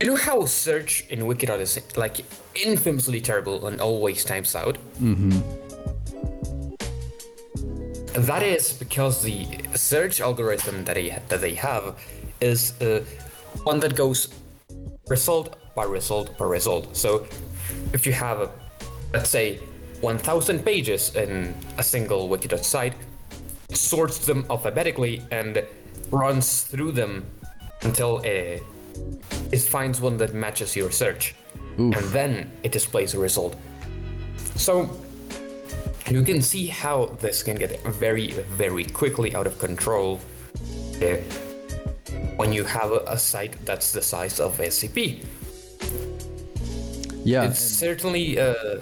[0.00, 4.78] you know how search in Wikidot is like infamously terrible and always times out.
[5.00, 5.40] Mm-hmm.
[8.22, 11.96] That is because the search algorithm that they that they have
[12.40, 13.04] is uh,
[13.64, 14.28] one that goes
[15.08, 16.96] result by result by result.
[16.96, 17.26] So
[17.92, 18.50] if you have, a,
[19.12, 19.58] let's say,
[20.00, 22.94] 1,000 pages in a single Wikidot site,
[23.72, 25.64] sorts them alphabetically and
[26.10, 27.26] runs through them
[27.82, 28.58] until uh,
[29.52, 31.34] it finds one that matches your search.
[31.78, 31.96] Oof.
[31.96, 33.56] And then it displays a result.
[34.56, 34.90] So
[36.10, 40.20] you can see how this can get very, very quickly out of control
[41.02, 41.16] uh,
[42.36, 45.24] when you have a, a site that's the size of SCP.
[47.24, 48.80] Yeah, it's certainly uh,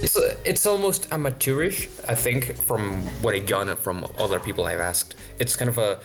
[0.00, 1.88] it's it's almost amateurish.
[2.06, 6.00] I think from what I got from other people I've asked, it's kind of a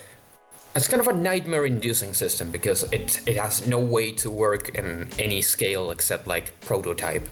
[0.75, 5.09] it's kind of a nightmare-inducing system because it it has no way to work in
[5.17, 7.27] any scale except like prototype.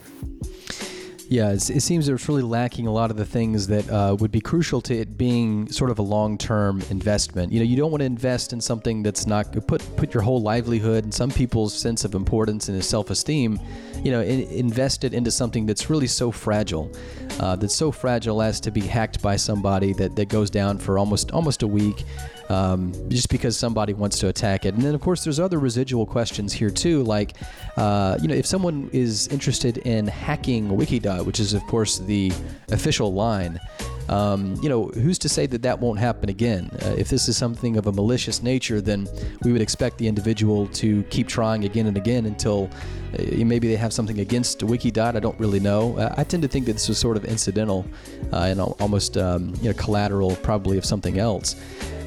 [1.29, 4.39] Yeah, it seems it's really lacking a lot of the things that uh, would be
[4.39, 7.51] crucial to it being sort of a long-term investment.
[7.51, 10.41] You know, you don't want to invest in something that's not put put your whole
[10.41, 13.59] livelihood and some people's sense of importance and self-esteem,
[14.03, 16.91] you know, in, invest it into something that's really so fragile,
[17.39, 20.97] uh, that's so fragile as to be hacked by somebody that, that goes down for
[20.97, 22.03] almost almost a week
[22.49, 24.73] um, just because somebody wants to attack it.
[24.73, 27.35] And then, of course, there's other residual questions here too, like
[27.77, 32.31] uh, you know, if someone is interested in hacking Wikidot, which is of course the
[32.71, 33.59] official line.
[34.09, 36.69] Um, you know, who's to say that that won't happen again?
[36.81, 39.07] Uh, if this is something of a malicious nature, then
[39.43, 42.69] we would expect the individual to keep trying again and again until
[43.13, 45.15] uh, maybe they have something against Wikidot.
[45.15, 45.97] I don't really know.
[45.97, 47.85] Uh, I tend to think that this was sort of incidental
[48.31, 51.55] uh, and almost um, you know collateral, probably of something else.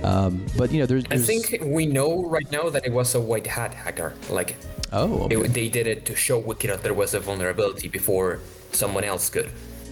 [0.02, 3.14] Um, but you know, there's, there's, I think we know right now that it was
[3.14, 4.14] a white hat hacker.
[4.30, 4.56] Like,
[4.92, 5.36] oh, okay.
[5.36, 8.40] it, they did it to show Wikidot there was a vulnerability before
[8.72, 9.50] someone else could.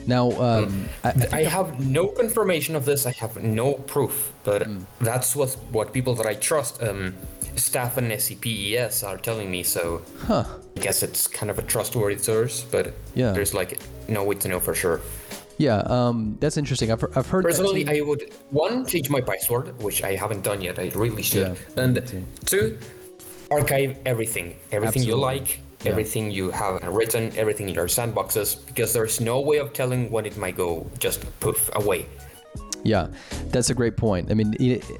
[0.08, 3.04] Now, um, um, I, I, I, have no confirmation of this.
[3.04, 4.82] I have no proof, but mm.
[5.00, 7.14] that's what what people that I trust, um,
[7.56, 9.62] staff and SCPES, are telling me.
[9.62, 10.44] So, huh.
[10.76, 13.32] I guess it's kind of a trustworthy source, but yeah.
[13.32, 15.02] there's like no way to know for sure.
[15.58, 16.90] Yeah, um, that's interesting.
[16.90, 17.44] I've, I've heard.
[17.44, 20.78] Personally, I would one change my password, which I haven't done yet.
[20.78, 21.54] I really should.
[21.76, 22.02] Yeah, and
[22.46, 22.78] two,
[23.50, 25.08] archive everything, everything Absolutely.
[25.08, 25.90] you like, yeah.
[25.90, 30.26] everything you have written, everything in your sandboxes, because there's no way of telling when
[30.26, 32.06] it might go just poof away.
[32.84, 33.08] Yeah,
[33.46, 34.30] that's a great point.
[34.30, 34.54] I mean,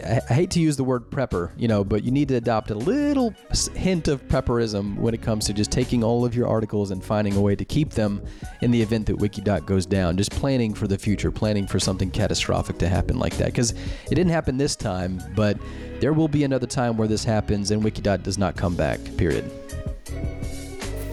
[0.04, 2.74] I hate to use the word prepper, you know, but you need to adopt a
[2.74, 3.32] little
[3.74, 7.36] hint of prepperism when it comes to just taking all of your articles and finding
[7.36, 8.20] a way to keep them
[8.62, 10.16] in the event that Wikidot goes down.
[10.16, 13.46] Just planning for the future, planning for something catastrophic to happen like that.
[13.46, 15.56] Because it didn't happen this time, but
[16.00, 19.50] there will be another time where this happens and Wikidot does not come back, period.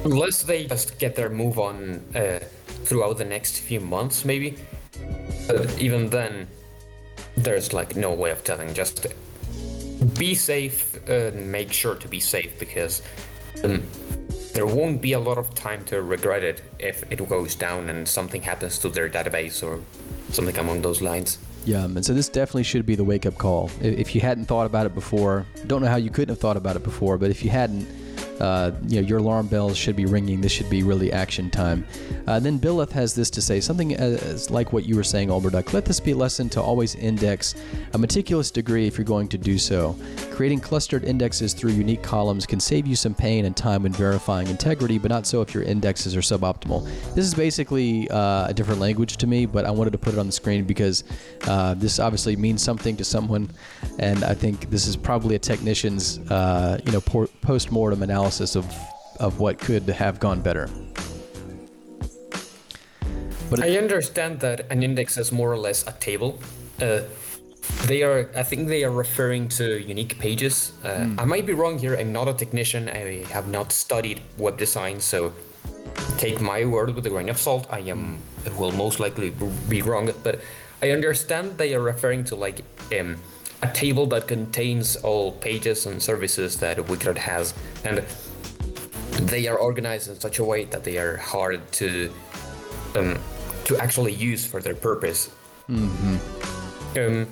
[0.05, 2.39] Unless they just get their move on uh,
[2.85, 4.57] throughout the next few months, maybe.
[5.47, 6.47] But even then,
[7.35, 8.73] there's like no way of telling.
[8.73, 9.07] Just
[10.17, 13.01] be safe and make sure to be safe because
[13.63, 13.83] um,
[14.53, 18.07] there won't be a lot of time to regret it if it goes down and
[18.07, 19.81] something happens to their database or
[20.31, 21.39] something along those lines.
[21.65, 23.71] Yeah, and so this definitely should be the wake up call.
[23.81, 26.75] If you hadn't thought about it before, don't know how you couldn't have thought about
[26.75, 27.87] it before, but if you hadn't,
[28.39, 30.41] uh, you know, your alarm bells should be ringing.
[30.41, 31.85] This should be really action time.
[32.27, 35.73] Uh, then Billeth has this to say, something as, like what you were saying, Almarduk.
[35.73, 37.55] Let this be a lesson to always index
[37.93, 39.95] a meticulous degree if you're going to do so.
[40.31, 44.47] Creating clustered indexes through unique columns can save you some pain and time when verifying
[44.47, 46.83] integrity, but not so if your indexes are suboptimal.
[47.13, 50.19] This is basically uh, a different language to me, but I wanted to put it
[50.19, 51.05] on the screen because
[51.47, 53.49] uh, this obviously means something to someone,
[53.99, 58.65] and I think this is probably a technician's, uh, you know, post-mortem analysis analysis of
[59.19, 60.67] of what could have gone better.
[63.49, 66.39] But I understand that an index is more or less a table.
[66.81, 67.01] Uh,
[67.85, 70.73] they are, I think, they are referring to unique pages.
[70.83, 71.21] Uh, mm.
[71.21, 71.95] I might be wrong here.
[71.95, 72.89] I'm not a technician.
[72.89, 75.31] I have not studied web design, so
[76.17, 77.67] take my word with a grain of salt.
[77.69, 78.19] I am
[78.57, 79.29] will most likely
[79.69, 80.41] be wrong, but
[80.81, 82.59] I understand they are referring to like
[82.99, 83.17] um,
[83.61, 88.03] a table that contains all pages and services that Wikidot has, and
[89.27, 92.11] they are organized in such a way that they are hard to
[92.95, 93.17] um,
[93.65, 95.29] to actually use for their purpose.
[95.69, 96.17] Mm-hmm.
[96.97, 97.27] Um,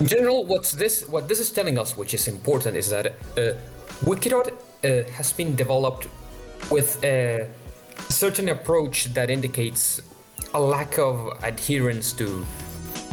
[0.00, 1.08] in general, what's this?
[1.08, 3.54] What this is telling us, which is important, is that uh,
[4.04, 6.08] Wikidot uh, has been developed
[6.70, 7.48] with a
[8.08, 10.00] certain approach that indicates
[10.54, 12.44] a lack of adherence to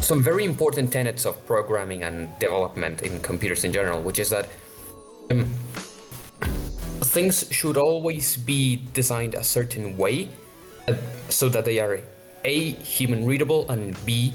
[0.03, 4.49] some very important tenets of programming and development in computers in general, which is that
[5.31, 5.45] um,
[6.99, 10.27] things should always be designed a certain way
[10.87, 10.93] uh,
[11.29, 11.99] so that they are
[12.43, 14.33] a human readable and b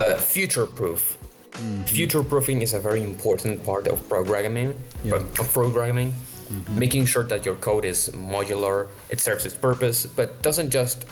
[0.00, 1.16] uh, future proof.
[1.52, 1.82] Mm-hmm.
[1.84, 4.74] Future proofing is a very important part of programming.
[5.04, 5.14] Yeah.
[5.14, 6.78] Of programming, mm-hmm.
[6.78, 11.04] making sure that your code is modular, it serves its purpose, but doesn't just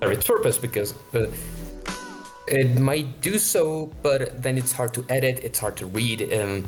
[0.00, 1.26] serve its purpose because uh,
[2.48, 6.32] it might do so, but then it's hard to edit, it's hard to read.
[6.32, 6.64] Um,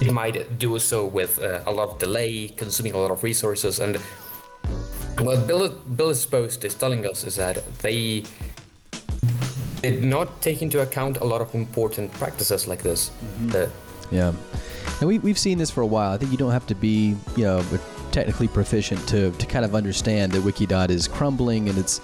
[0.00, 3.80] it might do so with uh, a lot of delay, consuming a lot of resources.
[3.80, 3.96] And
[5.20, 8.24] what Bill, Bill's post is telling us is that they
[9.82, 13.10] did not take into account a lot of important practices like this.
[13.10, 13.50] Mm-hmm.
[13.54, 13.66] Uh,
[14.10, 14.32] yeah.
[15.00, 16.12] And we, we've seen this for a while.
[16.12, 17.64] I think you don't have to be, you know,
[18.12, 22.00] technically proficient to, to kind of understand that Wikidot is crumbling and it's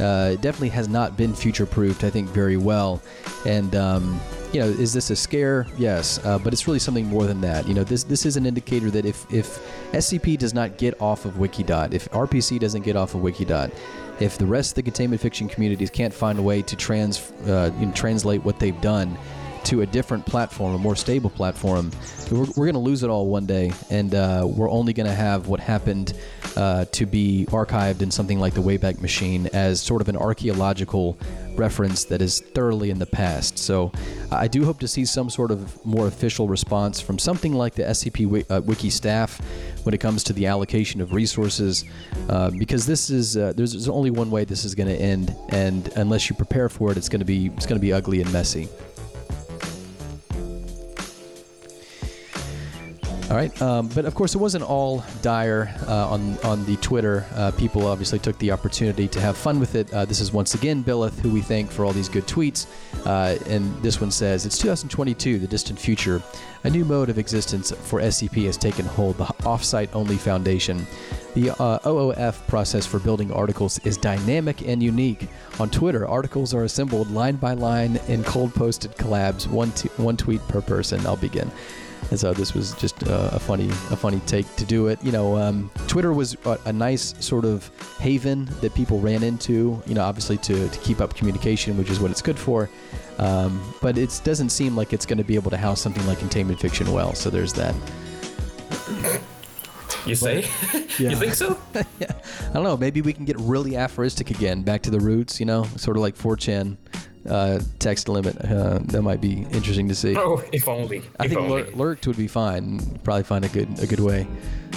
[0.00, 3.02] uh, it definitely has not been future proofed, I think, very well.
[3.46, 4.20] And, um,
[4.52, 5.66] you know, is this a scare?
[5.76, 7.66] Yes, uh, but it's really something more than that.
[7.68, 9.60] You know, this this is an indicator that if if
[9.92, 13.72] SCP does not get off of Wikidot, if RPC doesn't get off of Wikidot,
[14.20, 17.70] if the rest of the containment fiction communities can't find a way to trans uh,
[17.78, 19.18] you know, translate what they've done
[19.64, 21.90] to a different platform, a more stable platform,
[22.30, 25.14] we're, we're going to lose it all one day, and uh, we're only going to
[25.14, 26.14] have what happened
[26.56, 31.18] uh, to be archived in something like the Wayback Machine as sort of an archaeological
[31.56, 33.58] reference that is thoroughly in the past.
[33.58, 33.92] So
[34.30, 37.82] I do hope to see some sort of more official response from something like the
[37.82, 39.40] SCP uh, Wiki staff
[39.82, 41.84] when it comes to the allocation of resources,
[42.28, 45.34] uh, because this is uh, there's, there's only one way this is going to end,
[45.50, 48.20] and unless you prepare for it, it's going to be it's going to be ugly
[48.20, 48.68] and messy.
[53.30, 57.26] All right, um, but of course it wasn't all dire uh, on on the Twitter.
[57.34, 59.92] Uh, people obviously took the opportunity to have fun with it.
[59.92, 62.66] Uh, this is once again Billith, who we thank for all these good tweets.
[63.04, 66.22] Uh, and this one says, "It's 2022, the distant future.
[66.64, 69.18] A new mode of existence for SCP has taken hold.
[69.18, 70.86] The offsite only foundation.
[71.34, 75.28] The uh, OOF process for building articles is dynamic and unique.
[75.60, 80.16] On Twitter, articles are assembled line by line in cold posted collabs, one t- one
[80.16, 81.06] tweet per person.
[81.06, 81.52] I'll begin."
[82.10, 85.02] And so this was just uh, a funny a funny take to do it.
[85.04, 89.82] You know, um, Twitter was a, a, nice sort of haven that people ran into.
[89.86, 92.70] You know, obviously to, to keep up communication, which is what it's good for.
[93.18, 96.18] Um, but it doesn't seem like it's going to be able to house something like
[96.18, 97.14] containment fiction well.
[97.14, 97.74] So there's that.
[100.06, 100.48] You say?
[100.98, 101.10] Yeah.
[101.10, 101.58] you think so?
[101.74, 102.12] yeah.
[102.50, 102.76] I don't know.
[102.76, 105.40] Maybe we can get really aphoristic again, back to the roots.
[105.40, 106.76] You know, sort of like 4chan
[107.28, 108.36] uh, text limit.
[108.44, 110.16] Uh, that might be interesting to see.
[110.16, 111.02] Oh, if only.
[111.18, 111.62] I if think only.
[111.64, 112.78] Lur- lurked would be fine.
[113.04, 114.26] Probably find a good a good way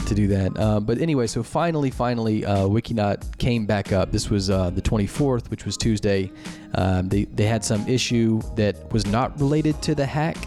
[0.08, 0.58] to do that.
[0.58, 4.12] Uh, but anyway, so finally, finally, uh, Wikidot came back up.
[4.12, 6.32] This was uh, the 24th, which was Tuesday.
[6.76, 10.38] Um, they they had some issue that was not related to the hack.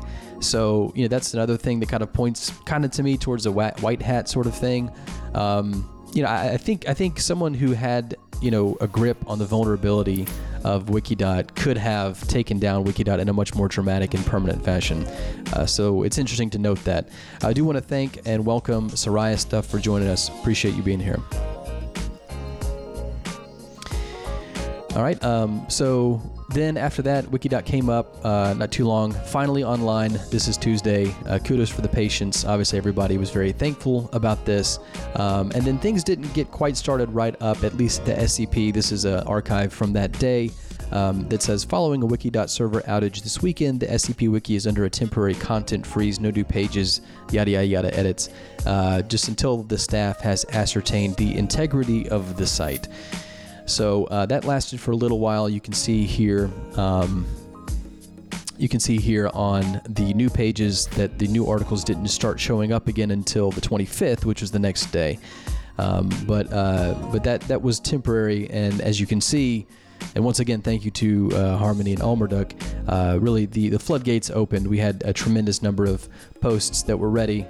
[0.44, 3.46] So you know that's another thing that kind of points kind of to me towards
[3.46, 4.90] a white hat sort of thing.
[5.34, 9.18] Um, you know, I, I think I think someone who had you know a grip
[9.26, 10.26] on the vulnerability
[10.64, 15.04] of Wikidot could have taken down Wikidot in a much more dramatic and permanent fashion.
[15.52, 17.08] Uh, so it's interesting to note that.
[17.42, 20.30] I do want to thank and welcome Soraya Stuff for joining us.
[20.30, 21.20] Appreciate you being here.
[24.96, 25.22] All right.
[25.22, 26.22] Um, so
[26.54, 29.12] then after that, Wikidot came up uh, not too long.
[29.12, 30.12] Finally online.
[30.30, 31.14] This is Tuesday.
[31.26, 32.44] Uh, kudos for the patience.
[32.44, 34.78] Obviously, everybody was very thankful about this.
[35.16, 38.72] Um, and then things didn't get quite started right up, at least the SCP.
[38.72, 40.50] This is an archive from that day.
[40.92, 44.84] Um, that says following a Wikidot server outage this weekend, the SCP Wiki is under
[44.84, 47.00] a temporary content freeze, no new pages,
[47.32, 48.28] yada yada yada edits,
[48.66, 52.86] uh, just until the staff has ascertained the integrity of the site.
[53.66, 55.48] So uh, that lasted for a little while.
[55.48, 56.50] You can see here.
[56.76, 57.26] Um,
[58.56, 62.72] you can see here on the new pages that the new articles didn't start showing
[62.72, 65.18] up again until the 25th, which was the next day.
[65.78, 69.66] Um, but uh, but that that was temporary, and as you can see,
[70.14, 72.52] and once again, thank you to uh, Harmony and Almarduk.
[72.86, 74.68] Uh, really, the, the floodgates opened.
[74.68, 76.08] We had a tremendous number of
[76.40, 77.46] posts that were ready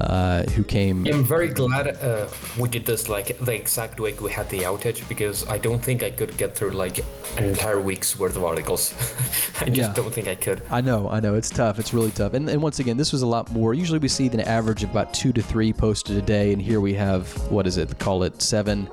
[0.00, 1.06] uh, who came.
[1.06, 5.08] I'm very glad uh, we did this like the exact week we had the outage
[5.08, 6.98] because I don't think I could get through like
[7.36, 8.92] an entire week's worth of articles.
[9.60, 9.92] I just yeah.
[9.94, 10.62] don't think I could.
[10.70, 11.34] I know, I know.
[11.34, 11.78] It's tough.
[11.78, 12.34] It's really tough.
[12.34, 13.74] And, and once again, this was a lot more.
[13.74, 16.80] Usually we see an average of about two to three posted a day, and here
[16.80, 17.98] we have, what is it?
[17.98, 18.88] Call it seven,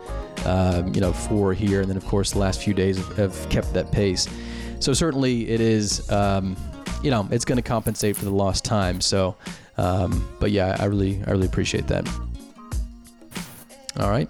[0.46, 1.82] um, you know, four here.
[1.82, 4.28] And then, of course, the last few days have, have kept that pace.
[4.80, 6.10] So certainly it is.
[6.12, 6.56] Um,
[7.04, 9.02] you know, it's going to compensate for the lost time.
[9.02, 9.36] So,
[9.78, 12.08] um, but yeah, I really, I really appreciate that.
[14.00, 14.30] All right.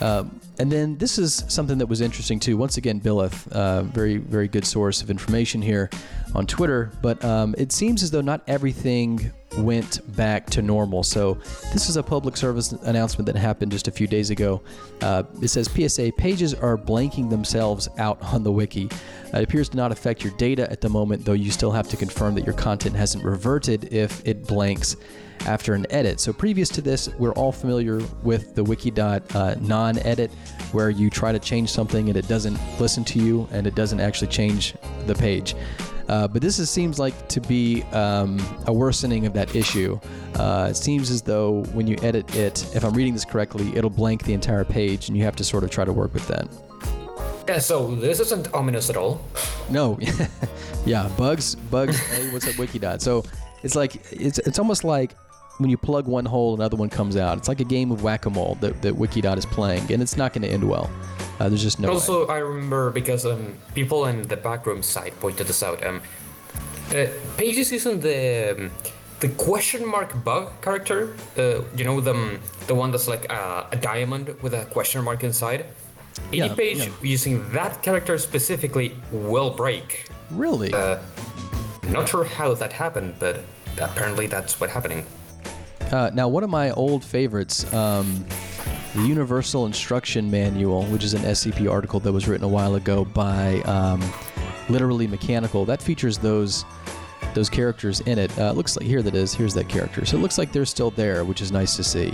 [0.00, 2.56] Um, and then this is something that was interesting too.
[2.56, 5.90] Once again, Billith, uh, very, very good source of information here
[6.34, 6.92] on Twitter.
[7.00, 11.02] But um, it seems as though not everything went back to normal.
[11.02, 11.34] So
[11.72, 14.62] this is a public service announcement that happened just a few days ago.
[15.00, 18.88] Uh, it says PSA pages are blanking themselves out on the wiki.
[19.32, 21.96] It appears to not affect your data at the moment, though you still have to
[21.96, 24.96] confirm that your content hasn't reverted if it blanks
[25.46, 26.20] after an edit.
[26.20, 30.30] So previous to this, we're all familiar with the Wikidot uh, non-edit,
[30.72, 34.00] where you try to change something and it doesn't listen to you and it doesn't
[34.00, 34.74] actually change
[35.06, 35.54] the page.
[36.10, 38.36] Uh, but this is, seems like to be um,
[38.66, 39.96] a worsening of that issue.
[40.34, 43.90] Uh, it seems as though when you edit it, if I'm reading this correctly, it'll
[43.90, 46.48] blank the entire page, and you have to sort of try to work with that.
[47.46, 49.20] Yeah, so this isn't ominous at all.
[49.70, 50.00] No,
[50.84, 51.96] yeah, bugs, bugs.
[51.96, 53.00] hey, what's up, Wikidot?
[53.00, 53.24] So
[53.62, 55.14] it's like it's it's almost like
[55.60, 57.36] when you plug one hole, another one comes out.
[57.38, 60.42] It's like a game of whack-a-mole that, that Wikidot is playing, and it's not going
[60.42, 60.90] to end well.
[61.38, 61.90] Uh, there's just no.
[61.90, 62.34] Also, way.
[62.34, 65.84] I remember because um, people in the backroom side pointed this out.
[65.86, 66.00] Um,
[66.94, 67.06] uh,
[67.36, 68.70] Pages isn't the um,
[69.20, 71.14] the question mark bug character.
[71.38, 75.04] Uh, you know the um, the one that's like uh, a diamond with a question
[75.04, 75.66] mark inside.
[76.28, 76.88] Any Yeah, page yeah.
[77.02, 80.08] using that character specifically will break.
[80.30, 80.72] really.
[80.74, 80.98] Uh,
[81.88, 83.40] not sure how that happened, but
[83.80, 85.04] apparently that's what's happening.
[85.92, 88.24] Uh, now, one of my old favorites, um,
[88.94, 93.04] the Universal Instruction Manual, which is an SCP article that was written a while ago
[93.04, 94.00] by um,
[94.68, 96.64] Literally Mechanical, that features those
[97.34, 98.36] those characters in it.
[98.38, 99.32] Uh, looks like here that is.
[99.32, 100.04] Here's that character.
[100.04, 102.12] So it looks like they're still there, which is nice to see.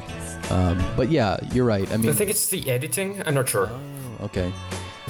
[0.51, 1.91] Um, but yeah, you're right.
[1.91, 3.23] I mean, I think it's the editing.
[3.27, 3.71] I'm not sure.
[4.21, 4.53] Okay.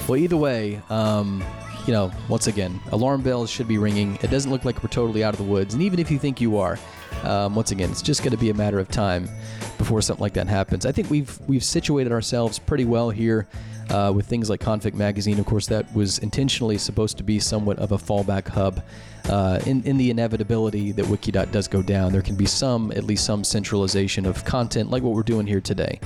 [0.07, 1.43] Well, either way, um,
[1.85, 4.17] you know, once again, alarm bells should be ringing.
[4.21, 6.39] It doesn't look like we're totally out of the woods, and even if you think
[6.39, 6.79] you are,
[7.23, 9.29] um, once again, it's just going to be a matter of time
[9.77, 10.85] before something like that happens.
[10.85, 13.47] I think we've we've situated ourselves pretty well here.
[13.89, 17.79] Uh, with things like Confic Magazine, of course, that was intentionally supposed to be somewhat
[17.79, 18.83] of a fallback hub.
[19.29, 23.05] Uh, in, in the inevitability that Wikidot does go down, there can be some, at
[23.05, 26.01] least some centralization of content, like what we're doing here today.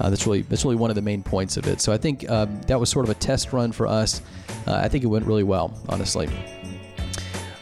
[0.00, 1.80] Uh, that's really that's really one of the main points of it.
[1.80, 4.22] So I think um, that was sort of a test run for us.
[4.66, 6.28] Uh, I think it went really well, honestly.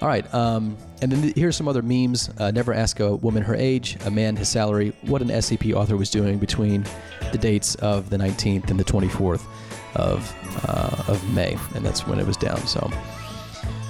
[0.03, 2.29] All right, um, and then here's some other memes.
[2.37, 5.97] Uh, never ask a woman her age, a man his salary, what an SCP author
[5.97, 6.85] was doing between
[7.31, 9.47] the dates of the 19th and the 24th
[9.95, 10.35] of
[10.67, 12.59] uh, of May, and that's when it was down.
[12.67, 12.91] So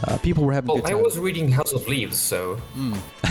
[0.05, 2.61] uh, people were having a Well, I was reading House of Leaves, so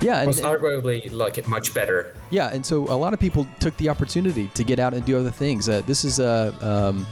[0.00, 2.14] yeah, it and, was arguably like it much better.
[2.30, 5.18] Yeah, and so a lot of people took the opportunity to get out and do
[5.18, 5.68] other things.
[5.68, 7.06] Uh, this is uh, um,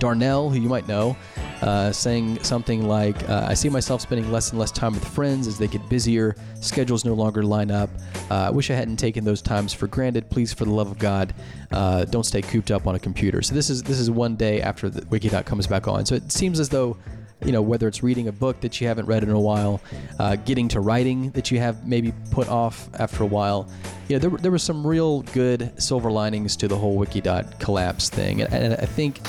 [0.00, 1.16] Darnell, who you might know,
[1.62, 5.46] uh, saying something like, uh, I see myself spending less and less time with friends
[5.46, 7.90] as they get busier, schedules no longer line up.
[8.30, 10.28] Uh, I wish I hadn't taken those times for granted.
[10.30, 11.34] Please, for the love of God,
[11.70, 13.42] uh, don't stay cooped up on a computer.
[13.42, 16.06] So this is this is one day after the Wikidot comes back on.
[16.06, 16.96] So it seems as though
[17.44, 19.80] you know, whether it's reading a book that you haven't read in a while,
[20.18, 23.68] uh, getting to writing that you have maybe put off after a while.
[24.08, 28.10] You know, there, there were some real good silver linings to the whole Wikidot collapse
[28.10, 28.42] thing.
[28.42, 29.20] And, and I think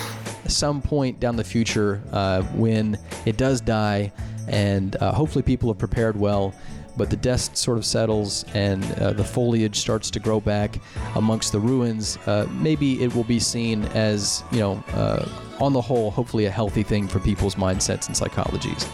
[0.47, 4.12] some point down the future, uh, when it does die,
[4.47, 6.53] and uh, hopefully people have prepared well,
[6.98, 10.80] but the dust sort of settles and uh, the foliage starts to grow back
[11.16, 15.28] amongst the ruins, uh, maybe it will be seen as, you know, uh,
[15.60, 18.88] on the whole, hopefully a healthy thing for people's mindsets and psychologies.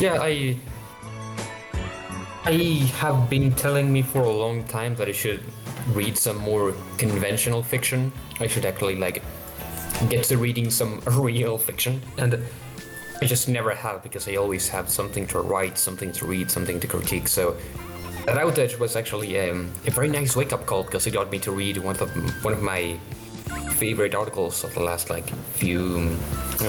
[0.00, 0.56] Yeah, I
[2.44, 2.52] I
[2.96, 5.42] have been telling me for a long time that I should
[5.92, 8.10] read some more conventional fiction.
[8.40, 9.22] I should actually like
[10.08, 12.42] get to reading some real fiction, and
[13.22, 16.80] I just never have because I always have something to write, something to read, something
[16.80, 17.28] to critique.
[17.28, 17.56] So
[18.26, 21.52] that outage was actually um, a very nice wake-up call because it got me to
[21.52, 22.10] read one of
[22.44, 22.98] one of my
[23.74, 26.10] favorite articles of the last like few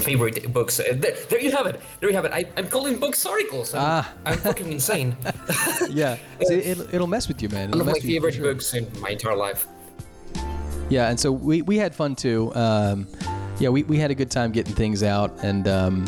[0.02, 0.80] favorite books.
[0.80, 1.80] Uh, there, there you have it.
[2.00, 2.32] There you have it.
[2.34, 3.74] I, I'm calling books articles.
[3.74, 4.14] I'm, Ah.
[4.26, 5.16] I'm fucking insane.
[5.90, 7.70] Yeah, See, it'll, it'll mess with you, man.
[7.72, 8.54] One It'll of my mess with you favorite sure.
[8.54, 9.68] books in my entire life.
[10.90, 12.52] Yeah, and so we, we had fun too.
[12.56, 13.08] Um,
[13.60, 16.06] yeah, we, we had a good time getting things out and, um,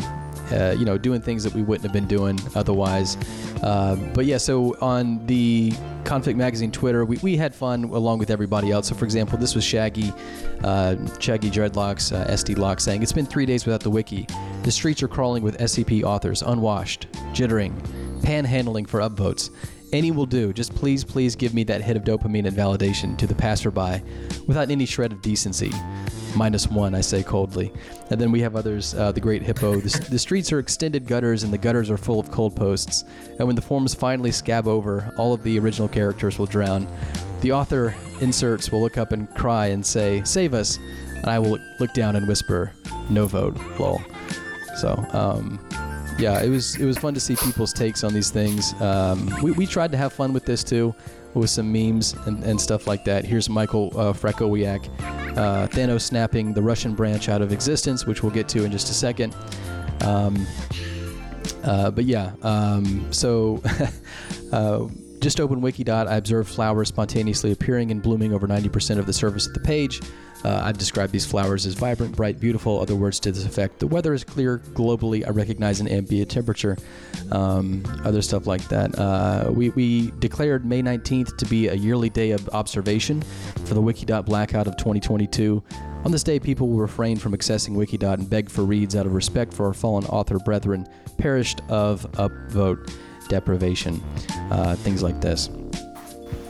[0.52, 3.16] uh, you know, doing things that we wouldn't have been doing otherwise.
[3.62, 5.72] Uh, but yeah, so on the
[6.04, 8.88] Confic Magazine Twitter, we, we had fun along with everybody else.
[8.88, 10.12] So, for example, this was Shaggy,
[10.62, 14.26] uh, Shaggy Dreadlocks, uh, SD Locke saying, It's been three days without the wiki.
[14.62, 17.78] The streets are crawling with SCP authors, unwashed, jittering,
[18.20, 19.50] panhandling for upvotes.
[19.92, 20.52] Any will do.
[20.52, 24.02] Just please, please give me that hit of dopamine and validation to the passerby
[24.46, 25.72] without any shred of decency.
[26.36, 27.72] Minus one, I say coldly.
[28.10, 29.76] And then we have others, uh, the Great Hippo.
[29.76, 33.04] The, the streets are extended gutters, and the gutters are full of cold posts.
[33.38, 36.88] And when the forms finally scab over, all of the original characters will drown.
[37.40, 40.78] The author inserts will look up and cry and say, Save us!
[41.14, 42.72] And I will look down and whisper,
[43.10, 44.00] No vote, lol.
[44.76, 45.60] So, um,
[46.18, 48.80] yeah, it was it was fun to see people's takes on these things.
[48.80, 50.94] Um, we, we tried to have fun with this too,
[51.34, 53.24] with some memes and, and stuff like that.
[53.24, 54.88] Here's Michael uh, Frackowiak,
[55.36, 58.90] uh, Thanos snapping the Russian branch out of existence, which we'll get to in just
[58.90, 59.34] a second.
[60.02, 60.46] Um,
[61.64, 63.62] uh, but yeah, um, so
[64.52, 64.86] uh,
[65.24, 66.06] just open Wikidot.
[66.06, 70.02] I observed flowers spontaneously appearing and blooming over 90% of the surface of the page.
[70.44, 72.78] Uh, I've described these flowers as vibrant, bright, beautiful.
[72.78, 73.78] Other words to this effect.
[73.78, 75.26] The weather is clear globally.
[75.26, 76.76] I recognize an ambient temperature.
[77.32, 78.98] Um, other stuff like that.
[78.98, 83.22] Uh, we, we declared May 19th to be a yearly day of observation
[83.64, 85.62] for the Wikidot blackout of 2022.
[86.04, 89.14] On this day, people will refrain from accessing Wikidot and beg for reads out of
[89.14, 92.92] respect for our fallen author brethren, perished of upvote
[93.28, 94.02] deprivation.
[94.50, 95.50] Uh, things like this.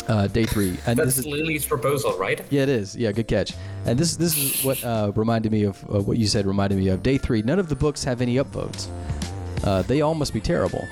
[0.08, 0.76] Uh, day three.
[0.86, 2.44] And That's this is, Lily's proposal, right?
[2.50, 2.94] Yeah, it is.
[2.94, 3.54] Yeah, good catch.
[3.86, 6.46] And this this is what uh, reminded me of uh, what you said.
[6.46, 7.40] Reminded me of day three.
[7.42, 8.88] None of the books have any upvotes.
[9.62, 10.86] Uh, they all must be terrible.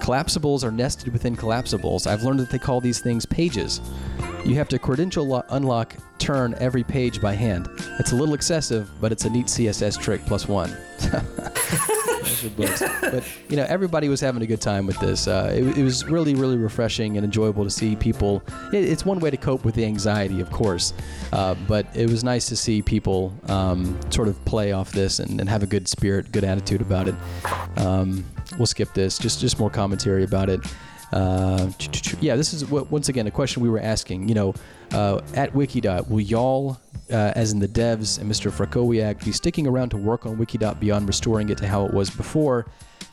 [0.00, 2.06] Collapsibles are nested within collapsibles.
[2.06, 3.80] I've learned that they call these things pages.
[4.44, 7.68] You have to credential lo- unlock turn every page by hand.
[7.98, 10.70] It's a little excessive, but it's a neat CSS trick plus one.
[12.56, 12.82] books.
[13.00, 15.26] but you know, everybody was having a good time with this.
[15.26, 18.42] Uh, it, it, was really, really refreshing and enjoyable to see people.
[18.72, 20.92] It, it's one way to cope with the anxiety, of course,
[21.32, 25.40] uh, but it was nice to see people um, sort of play off this and,
[25.40, 27.14] and, have a good spirit, good attitude about it.
[27.76, 28.24] Um,
[28.56, 29.18] we'll skip this.
[29.18, 30.60] Just, just more commentary about it.
[31.12, 31.70] Uh,
[32.20, 34.28] yeah, this is once again a question we were asking.
[34.28, 34.54] You know,
[34.92, 38.50] uh, at Wikidot, will y'all, uh, as in the devs and Mr.
[38.50, 42.10] Frackowiak, be sticking around to work on Wikidot beyond restoring it to how it was
[42.10, 42.66] before,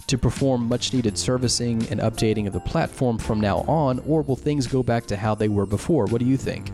[0.08, 4.36] to perform much needed servicing and updating of the platform from now on, or will
[4.36, 6.06] things go back to how they were before?
[6.08, 6.72] What do you think?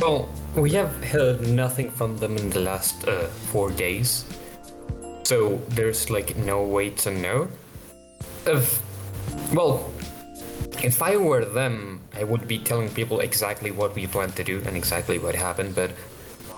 [0.00, 4.24] Well, we have heard nothing from them in the last uh, four days,
[5.22, 7.48] so there's like no way to know.
[8.46, 8.82] If
[9.54, 9.90] well,
[10.82, 14.62] if I were them, I would be telling people exactly what we plan to do
[14.66, 15.90] and exactly what happened, but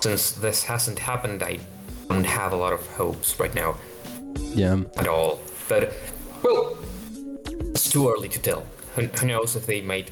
[0.00, 1.58] since this hasn't happened, I
[2.08, 3.76] don't have a lot of hopes right now.
[4.54, 4.82] Yeah.
[4.96, 5.40] At all.
[5.68, 5.92] But,
[6.42, 6.76] well,
[7.60, 8.64] it's too early to tell.
[8.94, 10.10] Who, who knows if they might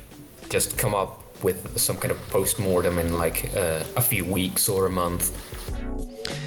[0.49, 4.69] just come up with some kind of post mortem in like uh, a few weeks
[4.69, 5.31] or a month.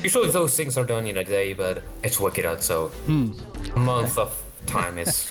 [0.03, 3.37] Usually those things are done in a day, but it's Wikidot, so mm.
[3.75, 5.29] a month of time is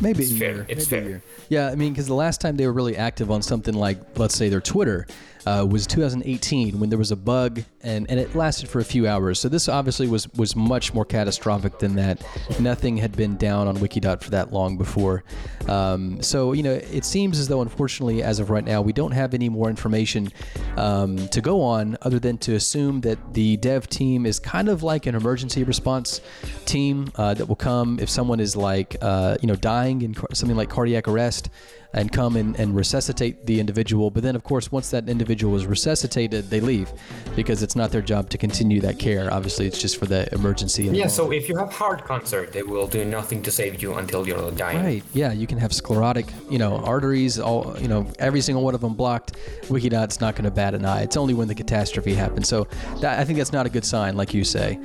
[0.00, 0.66] maybe it's a fair.
[0.68, 1.00] It's maybe fair.
[1.00, 1.22] A year.
[1.48, 4.36] Yeah, I mean, because the last time they were really active on something like, let's
[4.36, 5.06] say, their Twitter,
[5.46, 9.06] uh, was 2018 when there was a bug and, and it lasted for a few
[9.06, 9.38] hours.
[9.38, 12.22] So this obviously was was much more catastrophic than that.
[12.58, 15.24] Nothing had been down on Wikidot for that long before.
[15.68, 19.12] Um, so you know, it seems as though unfortunately, as of right now, we don't
[19.12, 20.30] have any more information
[20.76, 24.82] um, to go on other than to assume that the dev team is kind of
[24.82, 26.20] like an emergency response
[26.64, 30.56] team uh, that will come if someone is like uh, you know dying in something
[30.56, 31.50] like cardiac arrest
[31.92, 34.10] and come and, and resuscitate the individual.
[34.10, 36.92] But then, of course, once that individual is resuscitated, they leave
[37.34, 39.32] because it's not their job to continue that care.
[39.32, 40.84] Obviously, it's just for the emergency.
[40.84, 44.26] Yeah, so if you have heart cancer, they will do nothing to save you until
[44.26, 44.82] you're dying.
[44.82, 45.02] Right.
[45.14, 48.80] Yeah, you can have sclerotic, you know, arteries, all, you know, every single one of
[48.80, 49.36] them blocked.
[49.62, 51.02] Wikidot's not going to bat an eye.
[51.02, 52.48] It's only when the catastrophe happens.
[52.48, 52.68] So
[53.00, 54.78] that, I think that's not a good sign, like you say.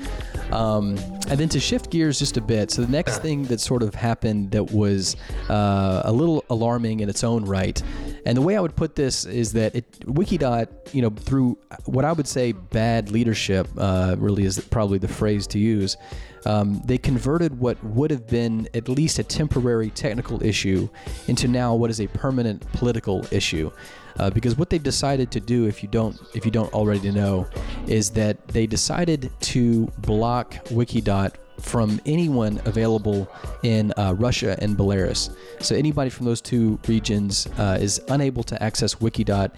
[0.52, 0.98] Um,
[1.28, 3.96] and then to shift gears just a bit, so the next thing that sort of
[3.96, 5.16] happened that was
[5.50, 7.82] uh, a little alarming in its own right,
[8.26, 12.06] and the way I would put this is that it, Wikidot, you know, through what
[12.06, 15.98] I would say bad leadership, uh, really is probably the phrase to use.
[16.46, 20.88] Um, they converted what would have been at least a temporary technical issue
[21.28, 23.72] into now what is a permanent political issue.
[24.18, 27.48] Uh, because what they've decided to do, if you don't if you don't already know,
[27.88, 31.34] is that they decided to block Wikidot
[31.66, 33.28] from anyone available
[33.64, 35.36] in uh, Russia and Belarus.
[35.60, 39.52] So anybody from those two regions uh, is unable to access Wikidot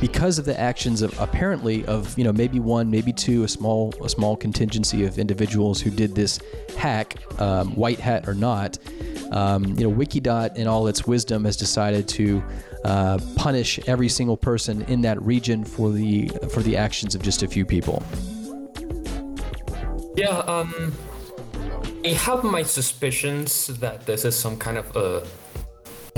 [0.00, 3.94] because of the actions of apparently of you know maybe one, maybe two, a small
[4.02, 6.40] a small contingency of individuals who did this
[6.78, 8.78] hack, um, white hat or not.
[9.30, 12.42] Um, you know, Wikidot, in all its wisdom, has decided to
[12.84, 17.42] uh, punish every single person in that region for the for the actions of just
[17.42, 18.02] a few people.
[20.16, 20.92] Yeah, um,
[22.04, 25.26] I have my suspicions that this is some kind of a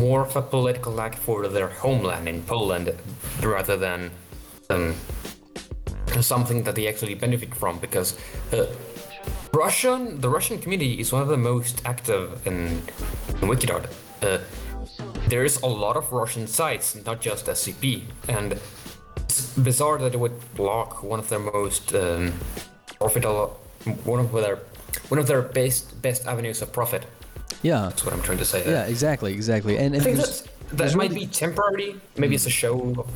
[0.01, 2.93] more of a political act for their homeland in Poland
[3.43, 4.11] rather than
[4.71, 4.95] um,
[6.21, 8.17] something that they actually benefit from because
[8.53, 8.67] uh,
[9.53, 12.83] Russian the Russian community is one of the most active in,
[13.41, 13.85] in Wikidot.
[14.23, 14.39] Uh,
[15.29, 18.59] there's a lot of Russian sites, not just SCP, and
[19.17, 22.33] it's bizarre that it would block one of their most um,
[22.99, 23.61] profitable,
[24.05, 24.59] one of their
[25.09, 27.07] one of their best best avenues of profit.
[27.63, 27.83] Yeah.
[27.83, 28.63] That's what I'm trying to say.
[28.63, 28.73] There.
[28.75, 29.77] Yeah, exactly, exactly.
[29.77, 31.97] And, and I think that's, that might really- be temporary.
[32.17, 33.07] Maybe it's a show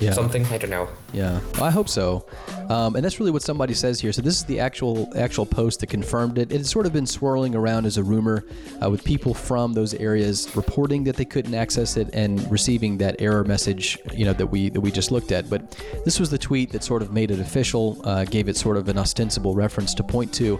[0.00, 0.12] Yeah.
[0.12, 0.44] something.
[0.46, 0.88] I don't know.
[1.12, 2.26] Yeah, I hope so.
[2.68, 4.12] Um, and that's really what somebody says here.
[4.12, 6.50] So this is the actual actual post that confirmed it.
[6.50, 8.44] It had sort of been swirling around as a rumor,
[8.82, 13.16] uh, with people from those areas reporting that they couldn't access it and receiving that
[13.20, 15.48] error message, you know, that we that we just looked at.
[15.50, 18.76] But this was the tweet that sort of made it official, uh, gave it sort
[18.76, 20.58] of an ostensible reference to point to,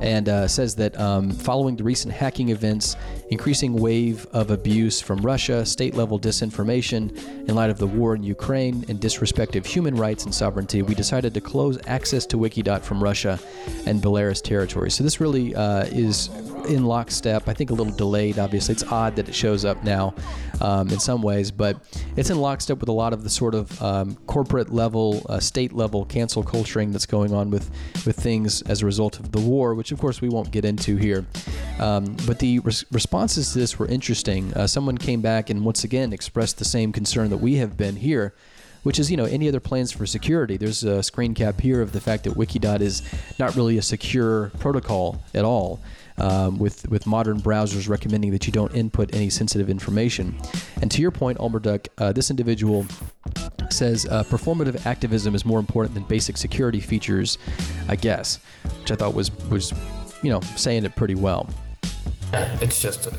[0.00, 2.96] and uh, says that um, following the recent hacking events,
[3.28, 7.16] increasing wave of abuse from Russia, state level disinformation,
[7.48, 10.94] in light of the war in Ukraine, and disrespect of human rights and sovereignty, we
[10.94, 13.38] decided to close access to Wikidot from Russia
[13.86, 14.90] and Belarus territory.
[14.90, 16.28] So this really uh, is
[16.66, 17.48] in lockstep.
[17.48, 18.72] I think a little delayed, obviously.
[18.72, 20.14] It's odd that it shows up now
[20.60, 21.76] um, in some ways, but
[22.16, 25.72] it's in lockstep with a lot of the sort of um, corporate level, uh, state
[25.72, 27.70] level cancel culturing that's going on with,
[28.06, 30.96] with things as a result of the war, which of course we won't get into
[30.96, 31.26] here.
[31.78, 34.52] Um, but the res- responses to this were interesting.
[34.54, 37.96] Uh, someone came back and once again expressed the same concern that we have been
[37.96, 38.34] here
[38.84, 41.92] which is you know any other plans for security there's a screen cap here of
[41.92, 43.02] the fact that wikidot is
[43.38, 45.80] not really a secure protocol at all
[46.18, 50.36] um, with with modern browsers recommending that you don't input any sensitive information.
[50.80, 52.86] And to your point Almarduk, uh, this individual
[53.70, 57.38] says uh, performative activism is more important than basic security features
[57.88, 58.38] i guess
[58.78, 59.72] which i thought was was
[60.24, 61.48] you know saying it pretty well.
[62.32, 63.10] It's just uh,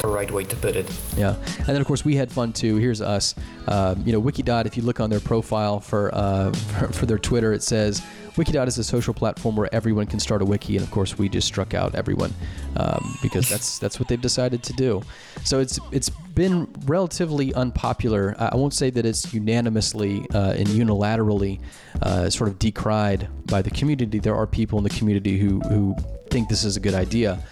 [0.00, 0.86] the right way to put it.
[1.16, 2.76] Yeah, and then of course we had fun too.
[2.76, 3.34] Here's us.
[3.66, 4.66] Um, you know, Wikidot.
[4.66, 8.02] If you look on their profile for, uh, for for their Twitter, it says
[8.34, 11.28] Wikidot is a social platform where everyone can start a wiki, and of course we
[11.28, 12.32] just struck out everyone
[12.76, 15.02] um, because that's that's what they've decided to do.
[15.44, 18.36] So it's it's been relatively unpopular.
[18.38, 21.60] I I won't say that it's unanimously uh, and unilaterally
[22.02, 24.18] uh, sort of decried by the community.
[24.18, 25.96] There are people in the community who who
[26.30, 27.42] think this is a good idea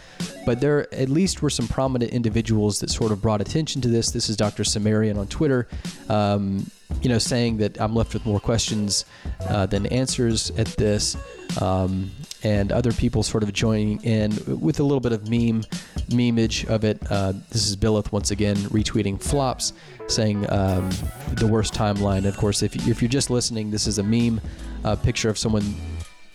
[0.44, 4.10] but there at least were some prominent individuals that sort of brought attention to this.
[4.10, 4.62] This is Dr.
[4.62, 5.66] Samarian on Twitter,
[6.08, 6.70] um,
[7.02, 9.04] you know, saying that I'm left with more questions
[9.48, 11.16] uh, than answers at this,
[11.60, 12.10] um,
[12.42, 15.62] and other people sort of joining in with a little bit of meme,
[16.10, 17.00] memeage of it.
[17.10, 19.72] Uh, this is Billith once again retweeting flops,
[20.06, 20.88] saying um,
[21.32, 22.24] the worst timeline.
[22.24, 24.40] Of course, if, if you're just listening, this is a meme
[24.84, 25.74] uh, picture of someone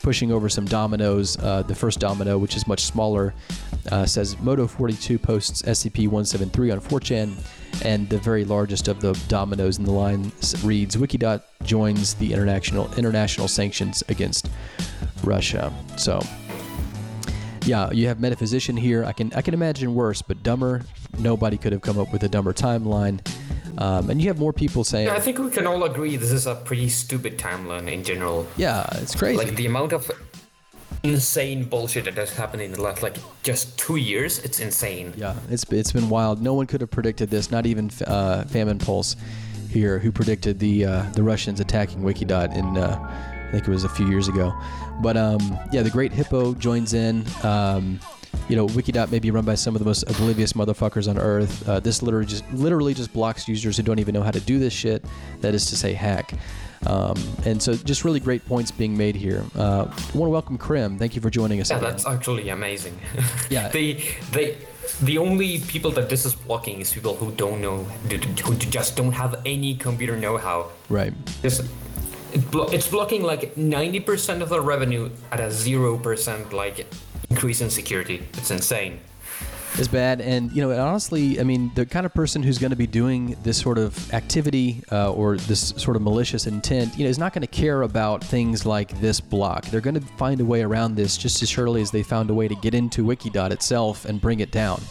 [0.01, 1.37] pushing over some dominoes.
[1.37, 3.33] Uh, the first domino, which is much smaller,
[3.91, 9.85] uh, says Moto42 posts SCP-173 on 4chan, and the very largest of the dominoes in
[9.85, 10.31] the line
[10.63, 14.49] reads Wikidot joins the international international sanctions against
[15.23, 15.73] Russia.
[15.97, 16.21] So.
[17.63, 19.05] Yeah, you have metaphysician here.
[19.05, 20.81] I can I can imagine worse, but dumber.
[21.19, 23.19] Nobody could have come up with a dumber timeline.
[23.77, 26.31] Um, and you have more people saying, Yeah, I think we can all agree this
[26.31, 28.45] is a pretty stupid timeline in general.
[28.57, 30.11] "Yeah, it's crazy." Like the amount of
[31.03, 35.13] insane bullshit that has happened in the last like just two years, it's insane.
[35.17, 36.41] Yeah, it's it's been wild.
[36.41, 37.51] No one could have predicted this.
[37.51, 39.15] Not even uh, Famine Pulse
[39.69, 42.97] here, who predicted the uh, the Russians attacking Wikidot in uh,
[43.47, 44.53] I think it was a few years ago.
[45.01, 47.25] But um, yeah, the Great Hippo joins in.
[47.43, 47.99] Um,
[48.51, 51.67] you know, Wikidot may be run by some of the most oblivious motherfuckers on earth.
[51.67, 54.59] Uh, this literally just literally just blocks users who don't even know how to do
[54.59, 55.05] this shit.
[55.39, 56.33] That is to say, hack.
[56.85, 59.45] Um, and so, just really great points being made here.
[59.55, 60.97] Uh, I want to welcome Krim.
[60.97, 61.69] Thank you for joining us.
[61.69, 61.91] Yeah, again.
[61.91, 62.99] that's actually amazing.
[63.49, 63.69] Yeah.
[63.69, 64.57] they they
[65.01, 67.83] the only people that this is blocking is people who don't know
[68.43, 70.71] who just don't have any computer know-how.
[70.89, 71.13] right.
[72.49, 76.85] Blo- it's blocking like 90% of the revenue at a 0% like
[77.31, 78.27] increase in security.
[78.33, 78.99] It's insane.
[79.75, 80.19] It's bad.
[80.19, 83.37] And you know, honestly, I mean, the kind of person who's going to be doing
[83.41, 87.31] this sort of activity uh, or this sort of malicious intent, you know, is not
[87.31, 89.65] going to care about things like this block.
[89.67, 92.33] They're going to find a way around this just as surely as they found a
[92.33, 94.81] way to get into Wikidot itself and bring it down.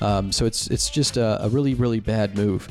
[0.00, 2.68] Um, so it's it's just a, a really really bad move.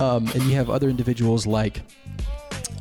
[0.00, 1.80] Um, and you have other individuals like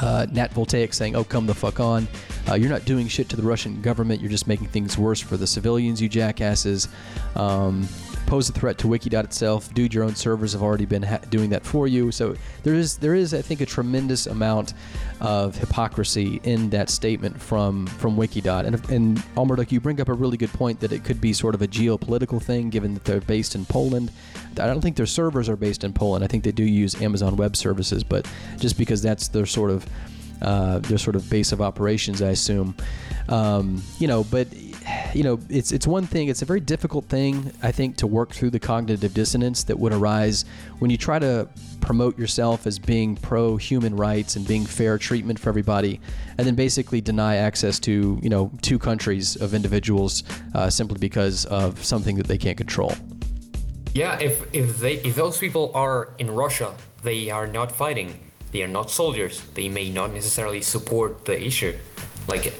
[0.01, 2.09] uh, Nat Voltaic saying, "Oh, come the fuck on!
[2.49, 4.21] Uh, you're not doing shit to the Russian government.
[4.21, 6.87] You're just making things worse for the civilians, you jackasses."
[7.35, 7.87] Um,
[8.31, 9.73] pose a threat to Wikidot itself.
[9.73, 12.11] Dude, your own servers have already been ha- doing that for you.
[12.11, 14.73] So there is there is I think a tremendous amount
[15.19, 18.65] of hypocrisy in that statement from from Wikidot.
[18.65, 21.55] And and Almarduk, you bring up a really good point that it could be sort
[21.55, 24.11] of a geopolitical thing, given that they're based in Poland.
[24.51, 26.23] I don't think their servers are based in Poland.
[26.23, 28.25] I think they do use Amazon Web Services, but
[28.59, 29.85] just because that's their sort of
[30.41, 32.75] uh, their sort of base of operations, I assume.
[33.29, 34.47] Um, you know, but
[35.13, 36.27] you know, it's it's one thing.
[36.27, 39.93] It's a very difficult thing, I think, to work through the cognitive dissonance that would
[39.93, 40.45] arise
[40.79, 41.47] when you try to
[41.81, 45.99] promote yourself as being pro human rights and being fair treatment for everybody,
[46.37, 50.23] and then basically deny access to you know two countries of individuals
[50.55, 52.93] uh, simply because of something that they can't control.
[53.93, 56.73] Yeah, if if they if those people are in Russia,
[57.03, 58.30] they are not fighting.
[58.51, 59.41] They are not soldiers.
[59.53, 61.77] They may not necessarily support the issue.
[62.27, 62.53] Like,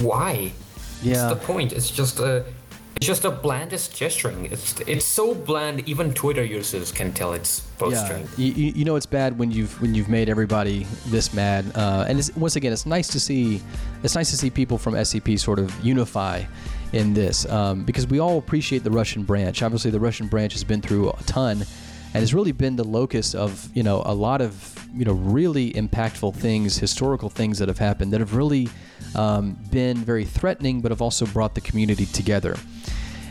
[0.00, 0.52] why?
[1.02, 1.28] Yeah.
[1.28, 1.72] What's the point?
[1.72, 2.44] It's just a,
[2.96, 4.46] it's just a blandest gesturing.
[4.46, 5.86] It's it's so bland.
[5.88, 8.26] Even Twitter users can tell it's posturing.
[8.36, 11.70] Yeah, you, you know it's bad when you've when you've made everybody this mad.
[11.74, 13.60] Uh, and it's, once again, it's nice to see
[14.02, 16.44] it's nice to see people from SCP sort of unify
[16.92, 19.62] in this um, because we all appreciate the Russian branch.
[19.62, 21.66] Obviously, the Russian branch has been through a ton
[22.16, 25.72] and has really been the locus of you know a lot of you know really
[25.72, 28.68] impactful things, historical things that have happened that have really
[29.14, 32.56] um, been very threatening, but have also brought the community together.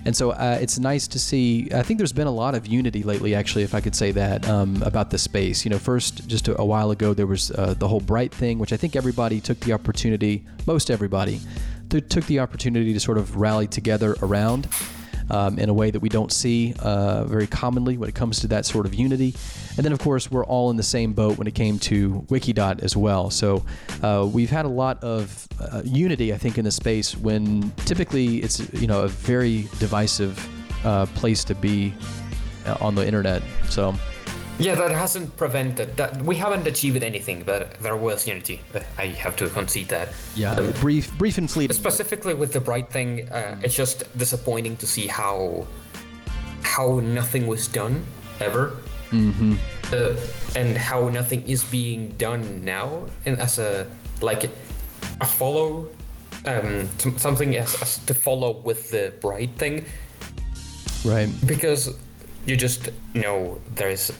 [0.05, 1.67] And so uh, it's nice to see.
[1.73, 4.47] I think there's been a lot of unity lately, actually, if I could say that,
[4.47, 5.65] um, about the space.
[5.65, 8.59] You know, first, just a, a while ago, there was uh, the whole Bright thing,
[8.59, 11.41] which I think everybody took the opportunity, most everybody,
[11.89, 14.67] took the opportunity to sort of rally together around
[15.29, 18.47] um, in a way that we don't see uh, very commonly when it comes to
[18.47, 19.35] that sort of unity.
[19.77, 22.83] And then, of course, we're all in the same boat when it came to Wikidot
[22.83, 23.29] as well.
[23.29, 23.65] So
[24.01, 28.37] uh, we've had a lot of uh, unity, I think, in the space when typically
[28.37, 30.35] it's you know a very divisive
[30.85, 31.93] uh, place to be
[32.65, 33.41] uh, on the internet.
[33.69, 33.95] So.
[34.57, 36.21] Yeah, that hasn't prevented that.
[36.21, 38.61] We haven't achieved anything, but there was unity.
[38.73, 40.09] Uh, I have to concede that.
[40.35, 41.75] Yeah, um, brief, brief and fleeting.
[41.75, 45.67] Specifically with the bright thing, uh, it's just disappointing to see how
[46.61, 48.05] how nothing was done
[48.39, 48.77] ever,
[49.11, 49.55] mm-hmm.
[49.91, 50.15] uh,
[50.59, 53.87] and how nothing is being done now, and as a
[54.21, 54.49] like
[55.19, 55.87] a follow,
[56.45, 56.87] um,
[57.17, 59.85] something as, as to follow with the bright thing.
[61.03, 61.29] Right.
[61.45, 61.95] Because
[62.45, 64.11] you just know there's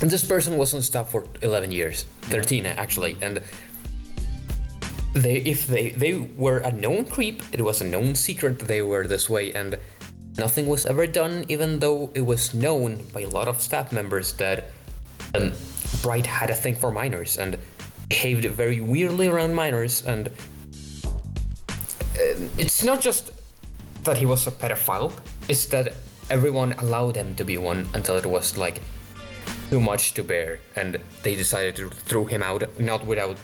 [0.00, 3.42] and this person was on staff for 11 years, 13 actually, and
[5.14, 9.06] they if they they were a known creep, it was a known secret they were
[9.06, 9.78] this way, and
[10.36, 14.32] nothing was ever done, even though it was known by a lot of staff members
[14.34, 14.70] that
[15.34, 15.52] um,
[16.02, 17.58] Bright had a thing for minors and
[18.08, 20.30] behaved very weirdly around minors, and uh,
[22.56, 23.32] it's not just
[24.04, 25.12] that he was a pedophile;
[25.48, 25.94] it's that
[26.30, 28.80] everyone allowed him to be one until it was like
[29.70, 33.36] too much to bear, and they decided to throw him out, not without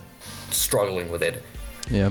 [0.51, 1.43] struggling with it.
[1.91, 2.11] Yeah.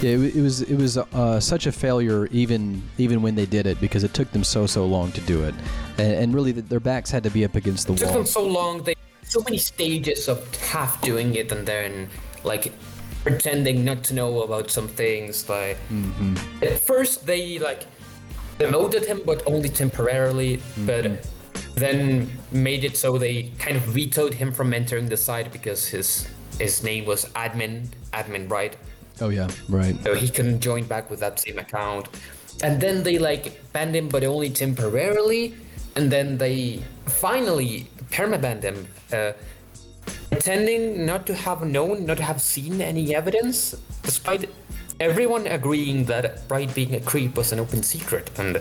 [0.00, 3.66] Yeah, it, it was it was uh, such a failure even even when they did
[3.66, 5.54] it because it took them so so long to do it,
[5.96, 8.08] and, and really the, their backs had to be up against the it wall.
[8.08, 8.82] Took them so long.
[8.82, 12.08] They so many stages of half doing it and then
[12.44, 12.72] like
[13.22, 15.48] pretending not to know about some things.
[15.48, 16.36] Like mm-hmm.
[16.64, 17.86] at first they like
[18.58, 20.58] demoted him, but only temporarily.
[20.58, 20.86] Mm-hmm.
[20.86, 21.26] But
[21.74, 26.28] then made it so they kind of vetoed him from entering the site because his
[26.58, 28.76] his name was admin admin right
[29.20, 29.96] oh yeah right.
[30.02, 32.08] So he couldn't join back with that same account.
[32.62, 35.54] And then they like banned him but only temporarily.
[35.96, 39.32] And then they finally permabanned him uh,
[40.30, 44.48] pretending not to have known not to have seen any evidence despite
[45.00, 48.30] everyone agreeing that bright being a creep was an open secret.
[48.38, 48.60] And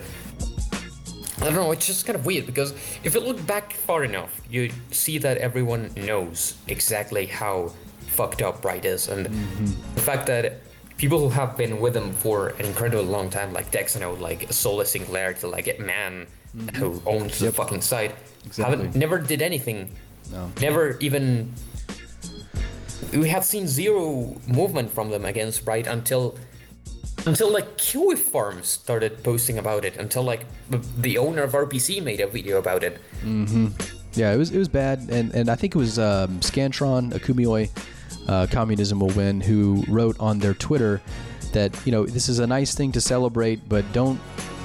[1.41, 2.71] I don't know, it's just kind of weird because
[3.03, 7.73] if you look back far enough, you see that everyone knows exactly how
[8.09, 9.07] fucked up Bright is.
[9.07, 9.95] And mm-hmm.
[9.95, 10.61] the fact that
[10.97, 14.85] people who have been with him for an incredibly long time, like Dexano, like Sola
[14.85, 16.75] Sinclair, to like Man, mm-hmm.
[16.75, 17.51] who owns yep.
[17.51, 18.13] the fucking site,
[18.45, 18.77] exactly.
[18.77, 19.89] haven't never did anything.
[20.31, 20.51] No.
[20.61, 21.51] Never even.
[23.13, 26.37] We have seen zero movement from them against Bright until
[27.25, 29.97] until like Kiwi Farms started posting about it.
[29.97, 30.45] Until like
[30.97, 32.99] the owner of RPC made a video about it.
[33.23, 33.67] Mm-hmm.
[34.13, 37.69] Yeah, it was it was bad, and and I think it was um, Scantron Akumioi,
[38.27, 41.01] uh, Communism Will Win, who wrote on their Twitter
[41.53, 44.19] that you know this is a nice thing to celebrate, but don't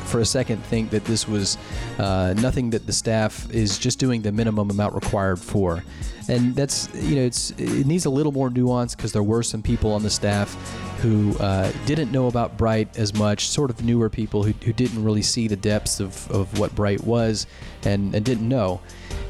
[0.07, 1.59] for a second think that this was
[1.98, 5.82] uh, nothing that the staff is just doing the minimum amount required for.
[6.28, 9.62] And that's, you know, it's it needs a little more nuance because there were some
[9.62, 10.54] people on the staff
[11.00, 15.04] who uh, didn't know about Bright as much, sort of newer people who, who didn't
[15.04, 17.46] really see the depths of, of what Bright was
[17.84, 18.80] and, and didn't know.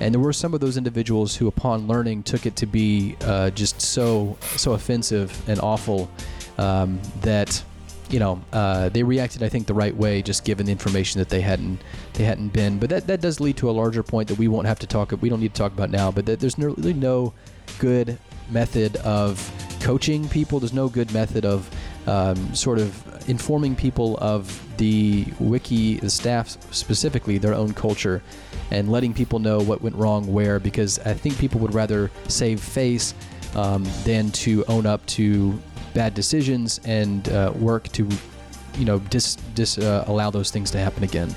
[0.01, 3.51] And there were some of those individuals who, upon learning, took it to be uh,
[3.51, 6.11] just so so offensive and awful
[6.59, 7.63] um, that
[8.11, 11.29] you know uh, they reacted, I think, the right way, just given the information that
[11.29, 11.81] they hadn't
[12.15, 12.79] they hadn't been.
[12.79, 15.13] But that that does lead to a larger point that we won't have to talk.
[15.21, 16.11] We don't need to talk about now.
[16.11, 17.33] But that there's really no
[17.79, 18.19] good
[18.51, 19.51] method of
[19.81, 20.61] coaching people.
[20.61, 21.69] There's no good method of
[22.07, 28.23] um, sort of informing people of the wiki, the staff specifically, their own culture,
[28.71, 32.61] and letting people know what went wrong where, because I think people would rather save
[32.61, 33.15] face
[33.55, 35.59] um, than to own up to
[35.97, 38.07] bad decisions and uh, work to,
[38.79, 41.35] you know, dis, dis uh, allow those things to happen again.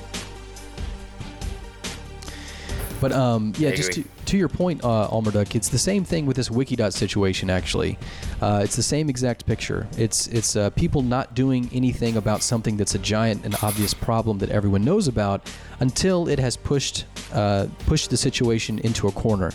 [3.00, 6.36] But um, yeah, just to, to your point, uh, Almarduk, it's the same thing with
[6.36, 7.50] this Wikidot situation.
[7.50, 7.98] Actually,
[8.42, 9.88] uh, it's the same exact picture.
[9.98, 14.40] It's it's uh, people not doing anything about something that's a giant and obvious problem
[14.40, 15.50] that everyone knows about
[15.80, 19.54] until it has pushed uh, pushed the situation into a corner,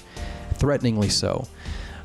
[0.54, 1.46] threateningly so.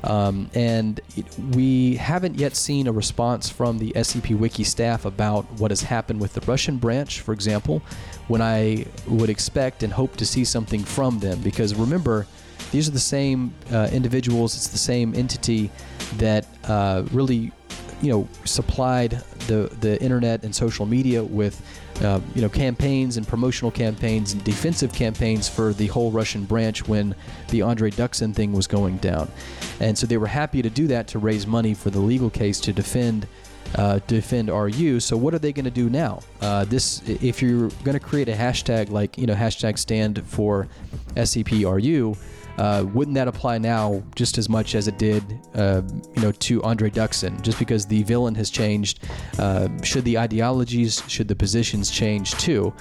[0.02, 5.44] Um, and it, we haven't yet seen a response from the SCP Wiki staff about
[5.58, 7.82] what has happened with the Russian branch, for example,
[8.28, 11.40] when I would expect and hope to see something from them.
[11.40, 12.26] Because remember,
[12.72, 15.70] these are the same uh, individuals, it's the same entity
[16.16, 17.52] that uh, really
[18.00, 21.60] you know supplied the the internet and social media with
[22.02, 26.86] uh, you know campaigns and promotional campaigns and defensive campaigns for the whole Russian branch
[26.88, 27.14] when
[27.48, 29.30] the Andre Duksin thing was going down,
[29.80, 32.60] and so they were happy to do that to raise money for the legal case
[32.60, 33.26] to defend.
[33.76, 34.98] Uh, defend RU.
[34.98, 36.22] So what are they going to do now?
[36.40, 40.66] Uh, this, if you're going to create a hashtag like you know hashtag stand for
[41.14, 42.16] SCP-RU,
[42.58, 45.22] uh, wouldn't that apply now just as much as it did,
[45.54, 45.82] uh,
[46.14, 47.40] you know, to Andre Duksin?
[47.42, 49.00] Just because the villain has changed,
[49.38, 52.72] uh, should the ideologies, should the positions change too?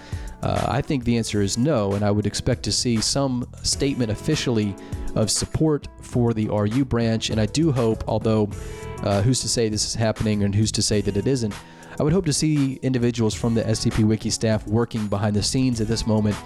[0.42, 4.10] Uh, I think the answer is no, and I would expect to see some statement
[4.10, 4.76] officially
[5.16, 7.30] of support for the RU branch.
[7.30, 8.50] And I do hope, although
[9.04, 11.54] uh, who's to say this is happening and who's to say that it isn't,
[12.00, 15.82] I would hope to see individuals from the SCP Wiki staff working behind the scenes
[15.82, 16.38] at this moment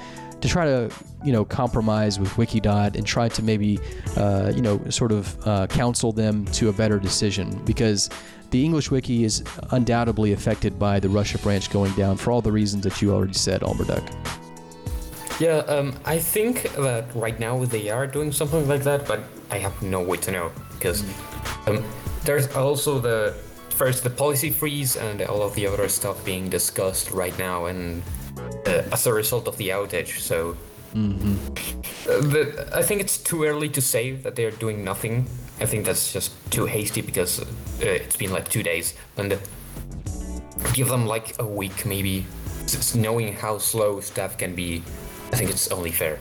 [0.43, 0.91] to try to,
[1.23, 3.79] you know, compromise with Wikidot and try to maybe,
[4.17, 8.09] uh, you know, sort of uh, counsel them to a better decision because
[8.49, 9.41] the English Wiki is
[9.71, 13.31] undoubtedly affected by the Russia branch going down for all the reasons that you already
[13.33, 14.05] said, Almarduk.
[15.39, 19.59] Yeah, um, I think that right now they are doing something like that, but I
[19.59, 21.05] have no way to know because
[21.67, 21.85] um,
[22.25, 23.33] there's also the
[23.69, 28.03] first the policy freeze and all of the other stuff being discussed right now, and
[28.67, 30.19] uh, as a result of the outage.
[30.19, 30.57] So
[30.95, 35.27] uh, the, I think it's too early to say that they're doing nothing.
[35.59, 37.45] I think that's just too hasty because uh,
[37.79, 39.39] it's been like two days, and
[40.73, 42.25] give them like a week maybe.
[42.67, 44.83] Just knowing how slow staff can be,
[45.31, 46.17] I think it's only fair.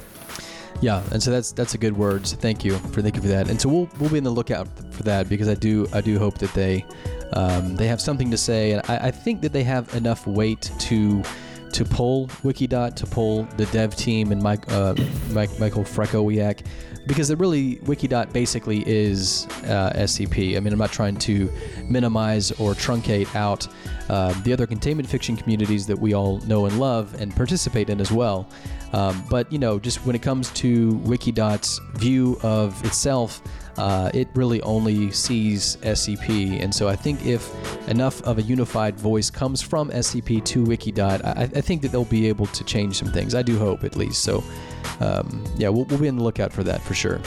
[0.81, 2.27] Yeah, and so that's that's a good word.
[2.27, 3.49] So thank you for thank you for that.
[3.49, 6.18] And so we'll we'll be in the lookout for that because I do I do
[6.18, 6.85] hope that they
[7.35, 10.70] um, they have something to say, and I, I think that they have enough weight
[10.81, 11.23] to
[11.73, 14.95] to pull Wikidot, to pull the dev team and Mike, uh,
[15.31, 16.64] Mike Michael Frackowiak,
[17.07, 20.57] because it really Wikidot basically is uh, SCP.
[20.57, 21.51] I mean, I'm not trying to
[21.89, 23.66] minimize or truncate out
[24.09, 28.01] uh, the other containment fiction communities that we all know and love and participate in
[28.01, 28.49] as well.
[28.93, 33.43] Um, but you know, just when it comes to Wikidot's view of itself,
[33.77, 36.62] uh, it really only sees SCP.
[36.62, 37.51] And so I think if
[37.89, 42.05] enough of a unified voice comes from SCP to Wikidot, I, I think that they'll
[42.05, 43.35] be able to change some things.
[43.35, 44.23] I do hope, at least.
[44.23, 44.45] So,
[45.01, 47.20] um, yeah, we'll, we'll be on the lookout for that for sure.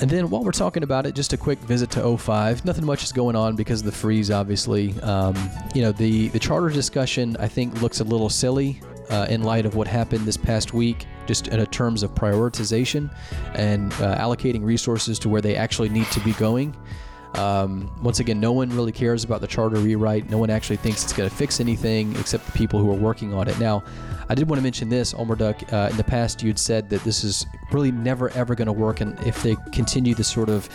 [0.00, 2.64] And then while we're talking about it, just a quick visit to 05.
[2.64, 4.98] Nothing much is going on because of the freeze, obviously.
[5.00, 5.34] Um,
[5.74, 8.80] you know, the, the charter discussion, I think, looks a little silly
[9.10, 13.14] uh, in light of what happened this past week, just in terms of prioritization
[13.54, 16.74] and uh, allocating resources to where they actually need to be going.
[17.34, 20.30] Um, once again, no one really cares about the charter rewrite.
[20.30, 23.34] No one actually thinks it's going to fix anything except the people who are working
[23.34, 23.58] on it.
[23.60, 23.84] Now,
[24.30, 25.70] I did want to mention this, Almarduk.
[25.72, 29.02] Uh, in the past, you'd said that this is really never ever going to work,
[29.02, 30.68] and if they continue this sort of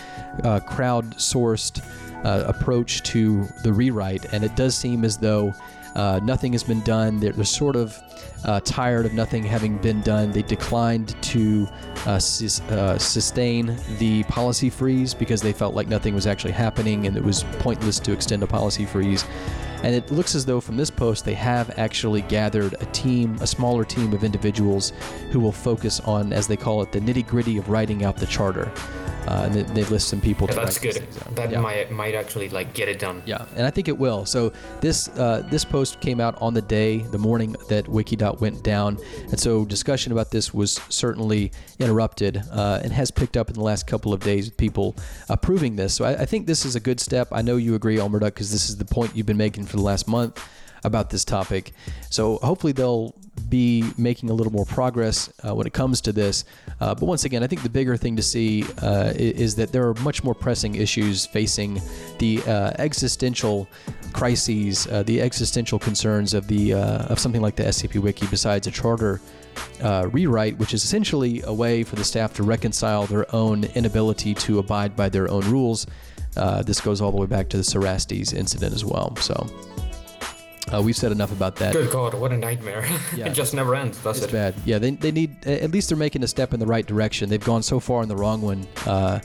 [0.44, 1.84] uh, crowd-sourced
[2.24, 5.52] uh, approach to the rewrite, and it does seem as though
[5.96, 7.18] uh, nothing has been done.
[7.20, 7.96] They're, they're sort of
[8.44, 10.32] uh, tired of nothing having been done.
[10.32, 11.66] They declined to
[12.06, 17.06] uh, sus- uh, sustain the policy freeze because they felt like nothing was actually happening
[17.06, 19.24] and it was pointless to extend a policy freeze.
[19.84, 23.46] And it looks as though from this post they have actually gathered a team, a
[23.46, 24.92] smaller team of individuals
[25.30, 28.26] who will focus on, as they call it, the nitty gritty of writing out the
[28.26, 28.72] charter.
[29.26, 30.46] Uh, and they, list some people.
[30.46, 31.02] Yeah, to that's good.
[31.34, 31.60] That Yeah.
[31.60, 33.22] might might actually like get it done.
[33.24, 34.26] Yeah, and I think it will.
[34.26, 38.62] So this uh, this post came out on the day, the morning that Wikidot went
[38.62, 38.98] down,
[39.30, 43.62] and so discussion about this was certainly interrupted uh, and has picked up in the
[43.62, 44.94] last couple of days with people
[45.30, 45.94] approving this.
[45.94, 47.28] So I, I think this is a good step.
[47.32, 49.84] I know you agree, Almarduk, because this is the point you've been making for the
[49.84, 50.40] last month
[50.84, 51.72] about this topic.
[52.10, 53.14] So hopefully they'll
[53.48, 56.44] be making a little more progress uh, when it comes to this.
[56.80, 59.88] Uh, but once again, I think the bigger thing to see uh, is that there
[59.88, 61.80] are much more pressing issues facing
[62.18, 63.66] the uh, existential
[64.12, 68.66] crises, uh, the existential concerns of the uh, of something like the SCP Wiki, besides
[68.66, 69.20] a charter.
[69.80, 74.58] Rewrite, which is essentially a way for the staff to reconcile their own inability to
[74.58, 75.86] abide by their own rules.
[76.36, 79.14] Uh, this goes all the way back to the Cerastes incident as well.
[79.16, 79.46] So,
[80.72, 81.72] uh, we've said enough about that.
[81.74, 82.84] Good God, what a nightmare!
[83.16, 83.26] Yeah.
[83.26, 84.32] it just never ends, That's It's it?
[84.32, 84.54] bad.
[84.64, 87.28] Yeah, they, they need at least they're making a step in the right direction.
[87.28, 88.66] They've gone so far in the wrong one.
[88.86, 89.20] Uh,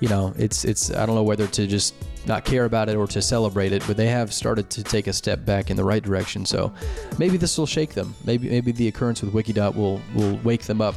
[0.00, 1.94] you know, it's it's I don't know whether to just
[2.26, 5.12] not care about it or to celebrate it, but they have started to take a
[5.12, 6.46] step back in the right direction.
[6.46, 6.72] So
[7.18, 8.14] maybe this will shake them.
[8.24, 10.94] Maybe maybe the occurrence with Wikidot will will wake them up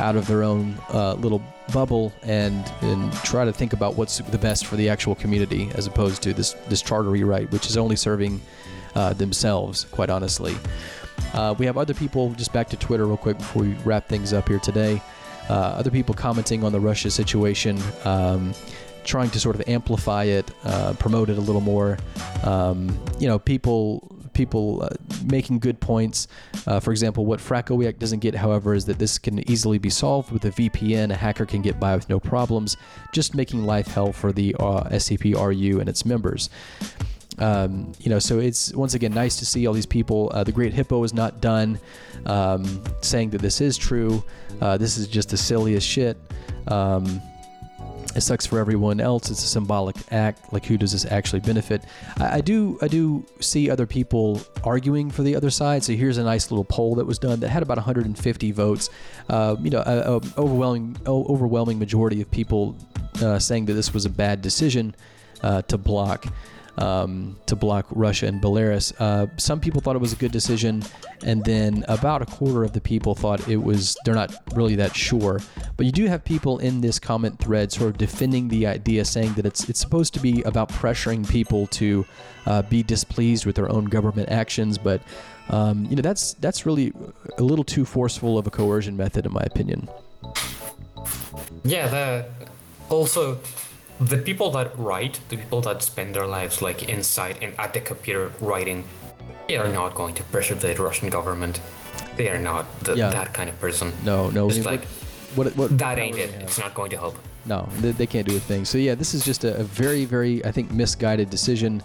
[0.00, 1.42] out of their own uh, little
[1.72, 5.86] bubble and and try to think about what's the best for the actual community as
[5.86, 8.40] opposed to this this charter rewrite, which is only serving
[8.94, 10.54] uh, themselves, quite honestly.
[11.32, 14.32] Uh, we have other people, just back to Twitter real quick before we wrap things
[14.32, 15.00] up here today.
[15.48, 18.54] Uh, other people commenting on the Russia situation, um,
[19.04, 21.98] trying to sort of amplify it, uh, promote it a little more.
[22.44, 24.88] Um, you know, people people uh,
[25.24, 26.28] making good points.
[26.66, 30.30] Uh, for example, what Frackowiak doesn't get, however, is that this can easily be solved
[30.30, 31.10] with a VPN.
[31.10, 32.76] A hacker can get by with no problems,
[33.12, 36.50] just making life hell for the uh, SCP-RU and its members.
[37.38, 40.30] Um, you know, so it's once again nice to see all these people.
[40.32, 41.80] Uh, the Great Hippo is not done,
[42.26, 44.22] um, saying that this is true.
[44.60, 46.16] Uh, this is just the silliest shit.
[46.68, 47.20] Um,
[48.14, 49.30] it sucks for everyone else.
[49.30, 50.52] It's a symbolic act.
[50.52, 51.84] Like, who does this actually benefit?
[52.18, 55.82] I, I do, I do see other people arguing for the other side.
[55.82, 58.90] So here's a nice little poll that was done that had about 150 votes.
[59.28, 62.76] Uh, you know, a, a overwhelming, overwhelming majority of people
[63.22, 64.94] uh, saying that this was a bad decision
[65.42, 66.26] uh, to block
[66.76, 68.92] um, to block Russia and Belarus.
[68.98, 70.82] Uh, some people thought it was a good decision,
[71.24, 73.96] and then about a quarter of the people thought it was.
[74.04, 75.40] They're not really that sure.
[75.76, 79.34] But you do have people in this comment thread sort of defending the idea, saying
[79.34, 82.04] that it's it's supposed to be about pressuring people to
[82.46, 85.02] uh, be displeased with their own government actions, but.
[85.50, 86.94] Um, you know that's that's really
[87.36, 89.90] a little too forceful of a coercion method, in my opinion.
[91.64, 92.26] Yeah, the
[92.88, 93.38] also
[94.00, 97.80] the people that write, the people that spend their lives like inside and at the
[97.80, 98.84] computer writing,
[99.48, 101.60] they are not going to pressure the Russian government.
[102.16, 103.10] They are not the, Yeah.
[103.10, 103.92] that kind of person.
[104.04, 104.84] No, no, It's what- like
[105.36, 106.30] what, what, that ain't it.
[106.32, 106.42] have?
[106.42, 107.16] It's not going to help.
[107.46, 108.64] No, they, they can't do a thing.
[108.64, 111.82] So yeah, this is just a, a very, very, I think, misguided decision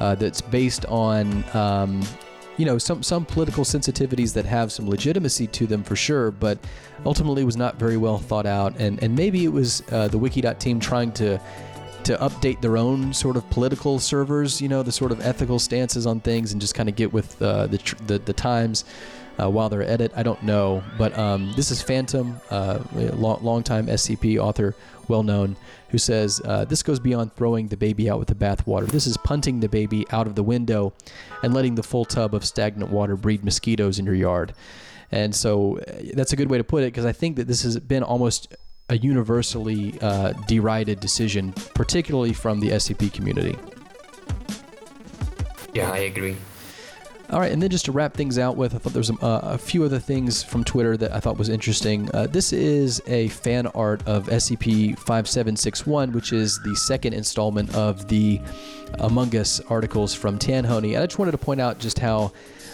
[0.00, 2.02] uh, that's based on, um,
[2.56, 6.58] you know, some some political sensitivities that have some legitimacy to them for sure, but
[7.04, 10.58] ultimately was not very well thought out, and and maybe it was uh, the Wikidot
[10.58, 11.40] team trying to
[12.04, 16.06] to update their own sort of political servers, you know, the sort of ethical stances
[16.06, 18.84] on things, and just kind of get with uh, the, tr- the the times
[19.40, 20.12] uh, while they're at it.
[20.16, 24.74] I don't know, but um, this is Phantom, uh, a lo- longtime SCP author,
[25.08, 25.56] well known,
[25.90, 28.86] who says uh, this goes beyond throwing the baby out with the bathwater.
[28.86, 30.92] This is punting the baby out of the window
[31.42, 34.54] and letting the full tub of stagnant water breed mosquitoes in your yard.
[35.12, 37.62] And so uh, that's a good way to put it because I think that this
[37.62, 38.54] has been almost
[38.88, 43.56] a universally uh, derided decision, particularly from the SCP community.
[45.72, 46.36] Yeah, I agree.
[47.30, 49.14] All right, and then just to wrap things out with, I thought there was a,
[49.14, 52.10] uh, a few other things from Twitter that I thought was interesting.
[52.12, 58.38] Uh, this is a fan art of SCP-5761, which is the second installment of the
[58.98, 60.92] Among Us articles from Tanhony.
[60.92, 62.32] And I just wanted to point out just how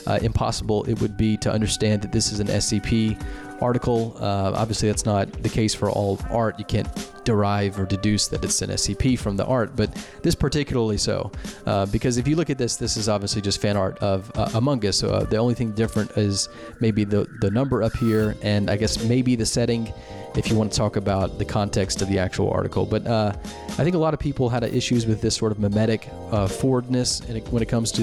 [0.08, 3.20] uh, impossible it would be to understand that this is an SCP
[3.60, 4.16] article.
[4.20, 6.58] Uh, obviously, that's not the case for all art.
[6.58, 6.88] You can't
[7.24, 11.30] derive or deduce that it's an SCP from the art, but this particularly so.
[11.66, 14.50] Uh, because if you look at this, this is obviously just fan art of uh,
[14.54, 14.96] Among Us.
[14.96, 16.48] So, uh, the only thing different is
[16.80, 19.92] maybe the, the number up here, and I guess maybe the setting
[20.36, 22.86] if you want to talk about the context of the actual article.
[22.86, 26.08] But uh, I think a lot of people had issues with this sort of mimetic
[26.30, 27.20] uh, forwardness
[27.50, 28.02] when it comes to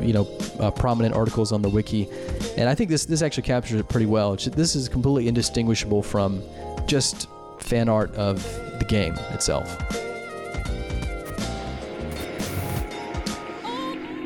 [0.00, 0.28] you know
[0.60, 2.08] uh, prominent articles on the wiki,
[2.56, 4.36] and I think this this actually captures it pretty well.
[4.36, 6.42] This is completely indistinguishable from
[6.86, 8.42] just fan art of
[8.78, 10.11] the game itself.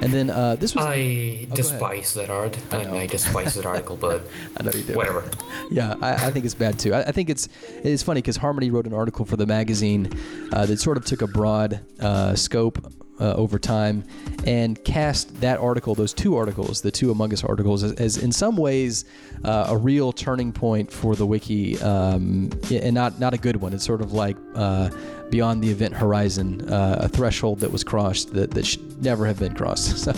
[0.02, 1.54] And then uh, this was I ahead.
[1.54, 4.26] despise that art, and I despise that article, but
[4.58, 4.94] I know you do.
[4.94, 5.24] whatever.
[5.70, 6.92] Yeah, I, I think it's bad too.
[6.94, 7.48] I, I think it's
[7.82, 10.10] it's funny because Harmony wrote an article for the magazine
[10.52, 14.04] uh, that sort of took a broad uh, scope uh, over time
[14.46, 18.30] and cast that article, those two articles, the two Among Us articles, as, as in
[18.32, 19.04] some ways
[19.44, 23.72] uh, a real turning point for the wiki, um, and not not a good one.
[23.72, 24.90] It's sort of like uh,
[25.30, 29.38] beyond the event horizon, uh, a threshold that was crossed that, that should never have
[29.38, 29.96] been crossed.
[30.06, 30.12] So.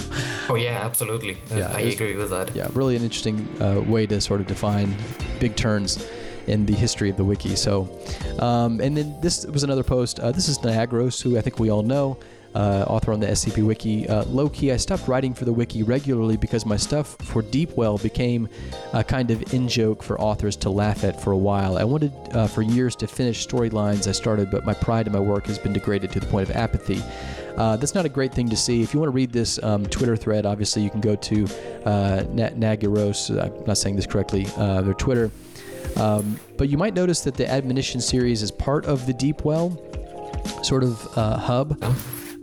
[0.50, 1.38] Oh yeah, absolutely.
[1.50, 2.54] Yeah, I was- agree with that.
[2.54, 4.94] yeah, really an interesting uh, way to sort of define
[5.40, 6.06] big turns
[6.46, 7.54] in the history of the wiki.
[7.56, 7.88] So,
[8.38, 10.18] um, and then this was another post.
[10.20, 12.18] Uh, this is Niagros, who I think we all know,
[12.54, 14.08] uh, author on the SCP Wiki.
[14.08, 18.02] Uh, low key, I stopped writing for the wiki regularly because my stuff for Deepwell
[18.02, 18.48] became
[18.92, 21.78] a kind of in joke for authors to laugh at for a while.
[21.78, 25.20] I wanted uh, for years to finish storylines I started, but my pride in my
[25.20, 27.02] work has been degraded to the point of apathy.
[27.56, 28.82] Uh, that's not a great thing to see.
[28.82, 31.44] If you want to read this um, Twitter thread, obviously you can go to
[31.84, 33.30] uh, Na- Nagiros.
[33.30, 34.46] I'm not saying this correctly.
[34.56, 35.30] Uh, their Twitter.
[35.96, 39.84] Um, but you might notice that the admonition series is part of the Deepwell
[40.64, 41.82] sort of uh, hub.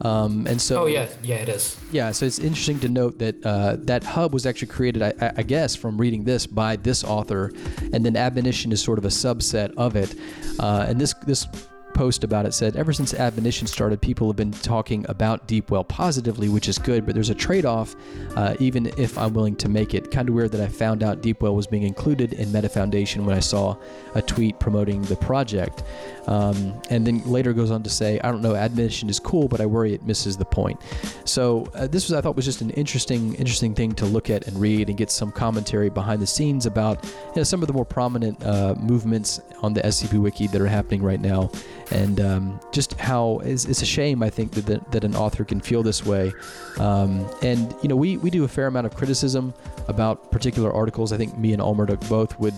[0.01, 1.77] Um, and so Oh yeah, yeah, it is.
[1.91, 5.43] yeah, so it's interesting to note that uh, that hub was actually created, I, I-
[5.43, 7.51] guess, from reading this by this author,
[7.93, 10.13] and then Admonition is sort of a subset of it.
[10.59, 11.47] Uh, and this this
[11.95, 16.49] post about it said, ever since Admonition started, people have been talking about Deepwell positively,
[16.49, 17.95] which is good, but there's a trade-off,
[18.35, 20.11] uh, even if I'm willing to make it.
[20.11, 23.35] Kind of weird that I found out Deepwell was being included in Meta Foundation when
[23.35, 23.75] I saw
[24.13, 25.83] a tweet promoting the project.
[26.27, 29.61] Um, and then later goes on to say, I don't know, admonition is cool, but
[29.61, 30.79] I worry it misses the point.
[31.23, 34.47] So uh, this was, I thought, was just an interesting, interesting thing to look at
[34.47, 37.73] and read and get some commentary behind the scenes about you know, some of the
[37.73, 41.49] more prominent uh, movements on the SCP Wiki that are happening right now,
[41.91, 45.43] and um, just how it's, it's a shame, I think, that, that that an author
[45.43, 46.33] can feel this way.
[46.79, 49.53] Um, and you know, we we do a fair amount of criticism
[49.87, 51.11] about particular articles.
[51.11, 52.55] I think me and Almarduk both would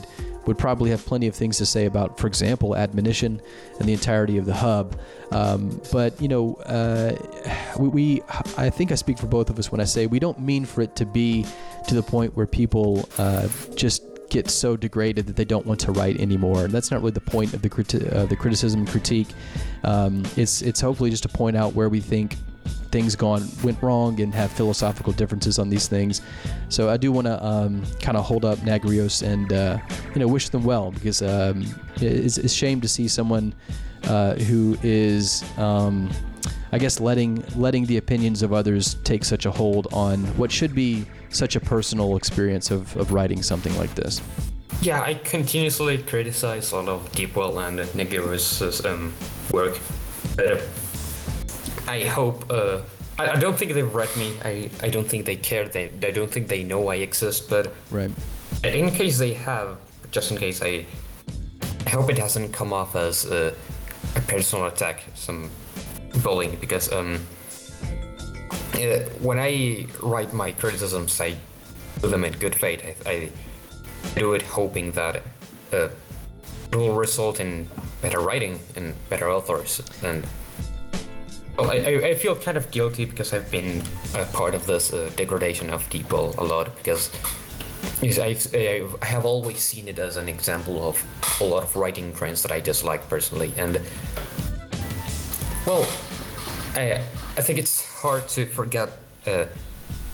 [0.48, 3.42] would probably have plenty of things to say about, for example, admonition
[3.80, 4.98] and the entirety of the hub.
[5.32, 7.16] Um, but you know, uh,
[7.78, 8.22] we, we,
[8.58, 10.82] I think I speak for both of us when I say we don't mean for
[10.82, 11.46] it to be
[11.90, 15.92] to the point where people uh, just get so degraded that they don't want to
[15.92, 16.66] write anymore.
[16.66, 19.30] And that's not really the point of the criti- uh, the criticism critique.
[19.84, 22.36] Um, it's it's hopefully just to point out where we think
[22.92, 26.22] things gone went wrong and have philosophical differences on these things.
[26.70, 29.78] So I do want to um, kind of hold up Nagrios and uh,
[30.14, 31.66] you know wish them well because um,
[31.98, 33.54] it's, it's shame to see someone
[34.06, 36.10] uh, who is um,
[36.72, 40.76] I guess letting letting the opinions of others take such a hold on what should
[40.76, 44.22] be such a personal experience of, of writing something like this.
[44.82, 49.14] Yeah, I continuously criticize a lot of Deepwell and Negiru's um,
[49.52, 49.80] work.
[50.38, 50.58] Uh,
[51.88, 52.46] I hope.
[52.52, 52.82] Uh,
[53.18, 54.34] I, I don't think they've read me.
[54.46, 55.68] I, I don't think they care.
[55.68, 57.50] They, I don't think they know I exist.
[57.50, 58.12] But Right.
[58.64, 59.78] in case they have,
[60.12, 60.86] just in case, I,
[61.86, 63.54] I hope it hasn't come off as a,
[64.16, 65.50] a personal attack, some
[66.22, 67.26] bullying, because um,
[68.52, 71.36] uh, when I write my criticisms, I
[72.02, 72.82] do them in good faith.
[73.06, 73.30] I, I
[74.16, 75.24] do it hoping that
[75.74, 75.90] uh,
[76.72, 77.68] it will result in
[78.02, 79.82] better writing and better authors.
[80.04, 80.26] And
[81.58, 83.82] well, I, I I feel kind of guilty because I've been
[84.16, 87.10] a part of this uh, degradation of people a lot because
[88.02, 88.54] I've,
[89.02, 91.04] I have always seen it as an example of
[91.42, 93.52] a lot of writing trends that I dislike personally.
[93.58, 93.82] And
[95.66, 95.88] well,
[96.76, 97.02] I,
[97.38, 98.90] I think it's hard to forget
[99.24, 99.50] the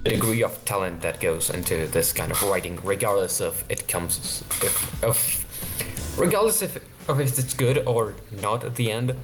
[0.03, 5.03] degree of talent that goes into this kind of writing, regardless of it comes if,
[5.03, 5.17] of
[6.17, 6.77] regardless if
[7.09, 9.15] of if it's good or not at the end.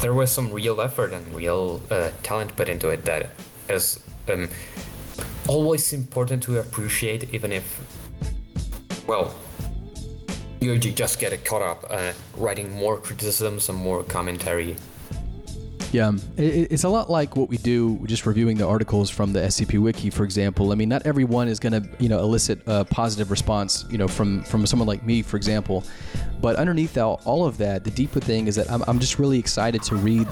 [0.00, 3.30] There was some real effort and real uh, talent put into it that
[3.68, 4.48] is um,
[5.48, 7.80] always important to appreciate, even if,
[9.06, 9.34] well,
[10.60, 14.76] you, you just get caught up uh, writing more criticisms and more commentary
[15.92, 19.40] Yeah, it, it's a lot like what we do just reviewing the articles from the
[19.40, 20.72] SCP Wiki, for example.
[20.72, 24.08] I mean, not everyone is going to, you know, elicit a positive response, you know,
[24.08, 25.84] from from someone like me, for example.
[26.40, 29.38] But underneath all, all of that, the deeper thing is that I'm, I'm just really
[29.38, 30.26] excited to read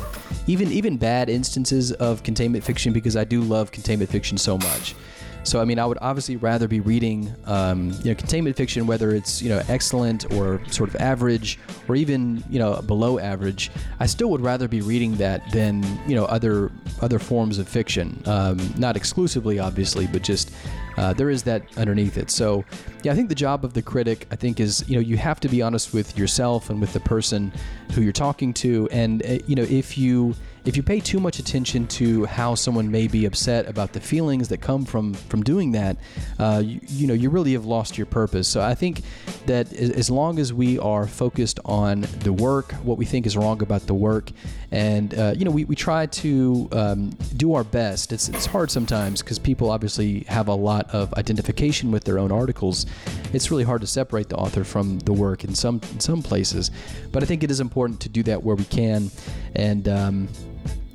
[0.46, 4.94] even even bad instances of containment fiction because I do love containment fiction so much.
[5.42, 9.10] So I mean, I would obviously rather be reading, um, you know, containment fiction, whether
[9.10, 11.58] it's you know excellent or sort of average
[11.88, 13.70] or even you know below average.
[14.00, 18.22] I still would rather be reading that than you know other other forms of fiction.
[18.26, 20.52] Um, not exclusively, obviously, but just
[20.96, 22.30] uh, there is that underneath it.
[22.30, 22.64] So,
[23.02, 25.40] yeah, I think the job of the critic, I think, is you know you have
[25.40, 27.52] to be honest with yourself and with the person
[27.92, 30.34] who you're talking to, and uh, you know if you
[30.64, 34.48] if you pay too much attention to how someone may be upset about the feelings
[34.48, 35.96] that come from from doing that,
[36.38, 38.46] uh, you, you, know you really have lost your purpose.
[38.48, 39.02] So I think
[39.46, 43.62] that as long as we are focused on the work, what we think is wrong
[43.62, 44.30] about the work,
[44.70, 48.12] and uh, you know we, we try to um, do our best.
[48.12, 52.30] It's it's hard sometimes because people obviously have a lot of identification with their own
[52.30, 52.84] articles.
[53.32, 56.70] It's really hard to separate the author from the work in some in some places,
[57.12, 59.10] but I think it is important to do that where we can,
[59.54, 59.88] and.
[59.88, 60.28] Um,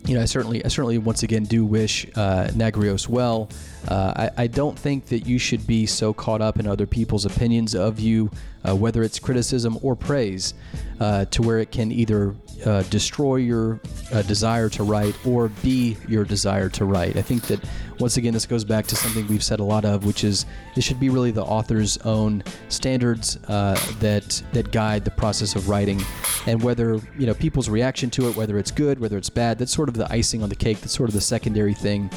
[0.07, 3.49] you know, I certainly, I certainly, once again, do wish uh, Nagrios well.
[3.87, 7.25] Uh, I, I, don't think that you should be so caught up in other people's
[7.25, 8.29] opinions of you,
[8.67, 10.53] uh, whether it's criticism or praise,
[10.99, 13.79] uh, to where it can either uh, destroy your
[14.11, 17.17] uh, desire to write or be your desire to write.
[17.17, 17.59] I think that
[17.99, 20.45] once again, this goes back to something we've said a lot of, which is
[20.75, 25.69] it should be really the author's own standards uh, that that guide the process of
[25.69, 26.01] writing,
[26.45, 29.73] and whether you know people's reaction to it, whether it's good, whether it's bad, that's
[29.73, 30.81] sort of the icing on the cake.
[30.81, 32.09] That's sort of the secondary thing.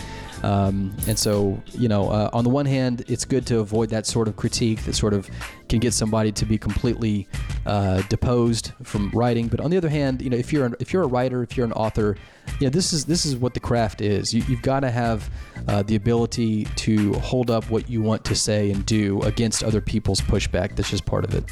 [0.42, 4.06] Um, and so, you know, uh, on the one hand, it's good to avoid that
[4.06, 5.28] sort of critique that sort of
[5.68, 7.26] can get somebody to be completely
[7.66, 9.48] uh, deposed from writing.
[9.48, 11.56] But on the other hand, you know, if you're an, if you're a writer, if
[11.56, 12.16] you're an author,
[12.60, 14.32] you know, this is this is what the craft is.
[14.32, 15.30] You, have got to have
[15.66, 19.80] uh, the ability to hold up what you want to say and do against other
[19.80, 20.76] people's pushback.
[20.76, 21.44] That's just part of it.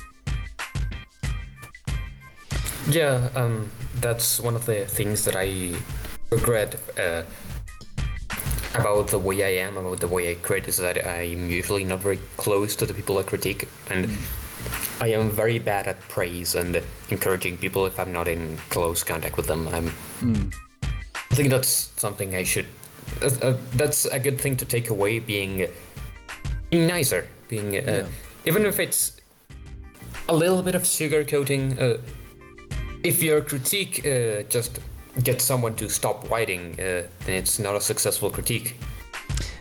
[2.89, 5.75] Yeah, um, that's one of the things that I
[6.31, 7.23] regret uh,
[8.75, 12.01] about the way I am, about the way I create, is that I'm usually not
[12.01, 15.03] very close to the people I critique, and mm.
[15.03, 19.37] I am very bad at praise and encouraging people if I'm not in close contact
[19.37, 19.69] with them.
[19.69, 19.91] I'm.
[20.21, 20.55] Mm.
[21.31, 22.67] I think that's something I should.
[23.23, 25.19] Uh, uh, that's a good thing to take away.
[25.19, 25.69] Being,
[26.71, 28.07] being nicer, being uh, yeah.
[28.45, 29.21] even if it's
[30.29, 31.81] a little bit of sugarcoating.
[31.81, 31.99] Uh,
[33.03, 34.81] if your critique uh, just
[35.23, 38.77] get someone to stop writing, uh, then it's not a successful critique.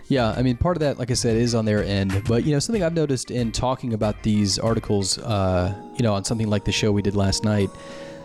[0.08, 2.24] Yeah, I mean, part of that, like I said, is on their end.
[2.28, 6.24] But you know, something I've noticed in talking about these articles, uh, you know, on
[6.24, 7.70] something like the show we did last night,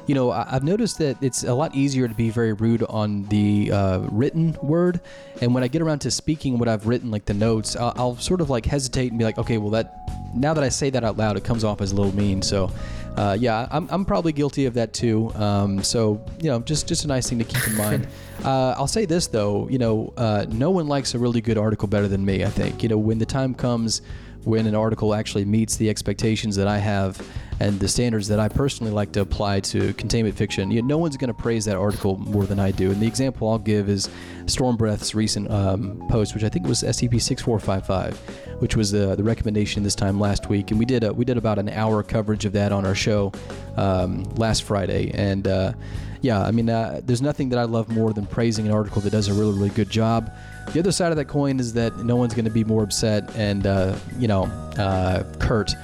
[0.06, 3.70] you know, I've noticed that it's a lot easier to be very rude on the
[3.72, 5.00] uh, written word,
[5.40, 8.16] and when I get around to speaking what I've written, like the notes, I'll, I'll,
[8.16, 11.04] sort of like hesitate and be like, okay, well, that now that I say that
[11.04, 12.42] out loud, it comes off as a little mean.
[12.42, 12.70] So
[13.16, 15.32] uh, yeah, I'm, I'm probably guilty of that too.
[15.34, 18.08] Um, so you know, just just a nice thing to keep in mind.
[18.40, 21.86] Uh, I'll say this though, you know, uh, no one likes a really good article
[21.86, 22.42] better than me.
[22.42, 24.00] I think you know when the time comes
[24.44, 27.20] when an article actually meets the expectations that I have
[27.60, 30.98] and the standards that I personally like to apply to containment fiction, you know, no
[30.98, 32.90] one's going to praise that article more than I do.
[32.90, 34.08] And the example I'll give is
[34.46, 38.16] Stormbreath's recent um, post, which I think was SCP 6455,
[38.60, 40.70] which was the, the recommendation this time last week.
[40.70, 43.30] And we did a, we did about an hour coverage of that on our show
[43.76, 45.10] um, last Friday.
[45.12, 45.74] And uh,
[46.22, 49.10] yeah, I mean, uh, there's nothing that I love more than praising an article that
[49.10, 50.32] does a really, really good job.
[50.72, 53.34] The other side of that coin is that no one's going to be more upset
[53.36, 54.44] and, uh, you know,
[54.78, 55.74] uh, curt,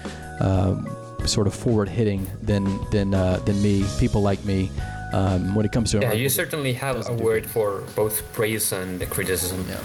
[0.41, 0.87] um,
[1.27, 3.85] sort of forward hitting than than uh, than me.
[3.99, 4.71] People like me.
[5.13, 9.09] Um, when it comes to yeah, you certainly have a word for both praise and
[9.09, 9.65] criticism.
[9.69, 9.81] Yeah.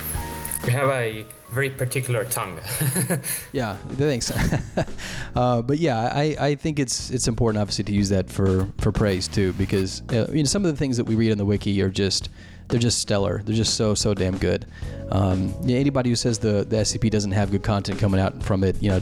[0.65, 2.59] You have a very particular tongue.
[3.51, 4.31] yeah, thanks.
[5.35, 8.91] uh, but yeah, I, I think it's it's important obviously to use that for for
[8.91, 11.45] praise too because uh, you know some of the things that we read on the
[11.45, 12.29] wiki are just
[12.71, 13.41] they're just stellar.
[13.43, 14.65] They're just so so damn good.
[15.11, 18.81] Um, anybody who says the the SCP doesn't have good content coming out from it,
[18.81, 19.01] you know,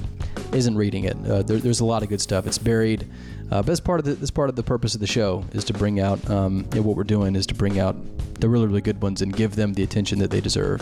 [0.51, 1.15] isn't reading it.
[1.25, 2.47] Uh, there, there's a lot of good stuff.
[2.47, 3.07] It's buried.
[3.51, 5.99] Uh, but part of the part of the purpose of the show is to bring
[5.99, 7.95] out um, you know, what we're doing is to bring out
[8.39, 10.81] the really really good ones and give them the attention that they deserve.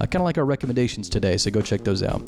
[0.00, 1.36] Uh, kind of like our recommendations today.
[1.36, 2.22] So go check those out.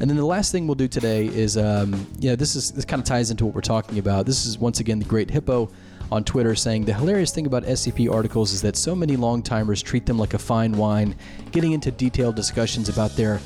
[0.00, 2.84] And then the last thing we'll do today is, um, you know, this is this
[2.84, 4.26] kind of ties into what we're talking about.
[4.26, 5.70] This is once again the Great Hippo
[6.10, 9.82] on Twitter saying the hilarious thing about SCP articles is that so many long timers
[9.82, 11.14] treat them like a fine wine,
[11.50, 13.40] getting into detailed discussions about their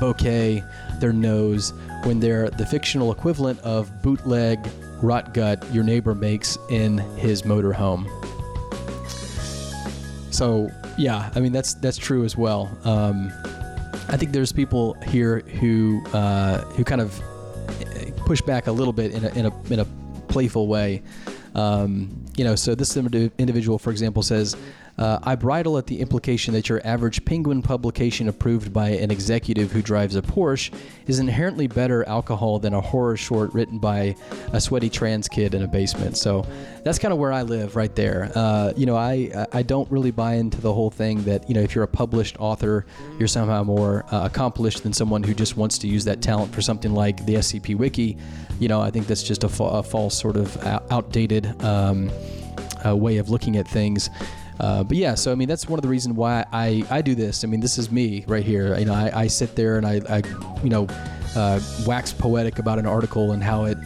[0.00, 0.62] bouquet,
[1.00, 1.72] their nose,
[2.04, 4.66] when they're the fictional equivalent of bootleg
[5.02, 8.08] rot gut your neighbor makes in his motorhome.
[10.32, 12.76] So yeah, I mean that's that's true as well.
[12.84, 13.32] Um,
[14.08, 17.20] I think there's people here who uh, who kind of
[18.16, 19.84] push back a little bit in a in a in a
[20.28, 21.02] playful way
[21.54, 24.56] um, you know, so this individual, for example, says,
[24.98, 29.72] Uh, I bridle at the implication that your average Penguin publication approved by an executive
[29.72, 30.72] who drives a Porsche
[31.06, 34.14] is inherently better alcohol than a horror short written by
[34.52, 36.16] a sweaty trans kid in a basement.
[36.16, 36.46] So
[36.84, 38.30] that's kind of where I live right there.
[38.34, 41.62] Uh, you know, I I don't really buy into the whole thing that you know
[41.62, 42.84] if you're a published author,
[43.18, 46.60] you're somehow more uh, accomplished than someone who just wants to use that talent for
[46.60, 48.16] something like the SCP Wiki.
[48.60, 50.56] You know, I think that's just a, fa- a false sort of
[50.90, 52.10] outdated um,
[52.84, 54.10] uh, way of looking at things.
[54.60, 57.14] Uh, but yeah, so I mean that's one of the reasons why I, I do
[57.14, 57.44] this.
[57.44, 58.78] I mean this is me right here.
[58.78, 60.22] You know I, I sit there and I, I
[60.62, 60.86] you know
[61.34, 63.78] uh, wax poetic about an article and how it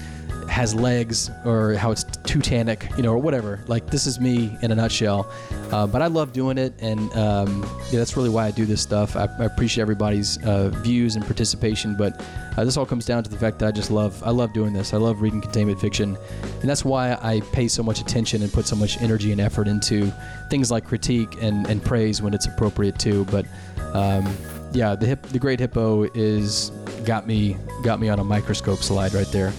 [0.49, 3.61] has legs or how it's Teutonic, you know, or whatever.
[3.67, 5.31] Like this is me in a nutshell.
[5.71, 8.81] Uh, but I love doing it, and um, yeah, that's really why I do this
[8.81, 9.17] stuff.
[9.17, 12.25] I, I appreciate everybody's uh, views and participation, but
[12.57, 14.73] uh, this all comes down to the fact that I just love I love doing
[14.73, 14.95] this.
[14.95, 16.17] I love reading containment fiction,
[16.61, 19.69] and that's why I pay so much attention and put so much energy and effort
[19.69, 20.13] into
[20.49, 23.25] things like critique and, and praise when it's appropriate too.
[23.27, 23.47] But
[23.93, 24.27] um,
[24.73, 26.71] yeah, the hip, the Great Hippo is
[27.05, 29.53] got me got me on a microscope slide right there.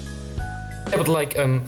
[0.90, 1.64] Yeah, but like, um,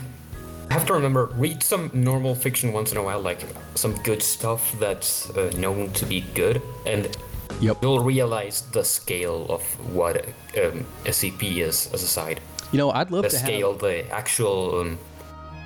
[0.69, 3.41] I have to remember, read some normal fiction once in a while, like
[3.75, 7.17] some good stuff that's uh, known to be good, and
[7.59, 7.77] yep.
[7.81, 9.61] you'll realize the scale of
[9.93, 10.25] what
[10.57, 12.39] um, SCP is as a side.
[12.71, 13.81] You know, I'd love the to scale, have...
[13.81, 14.99] the actual um,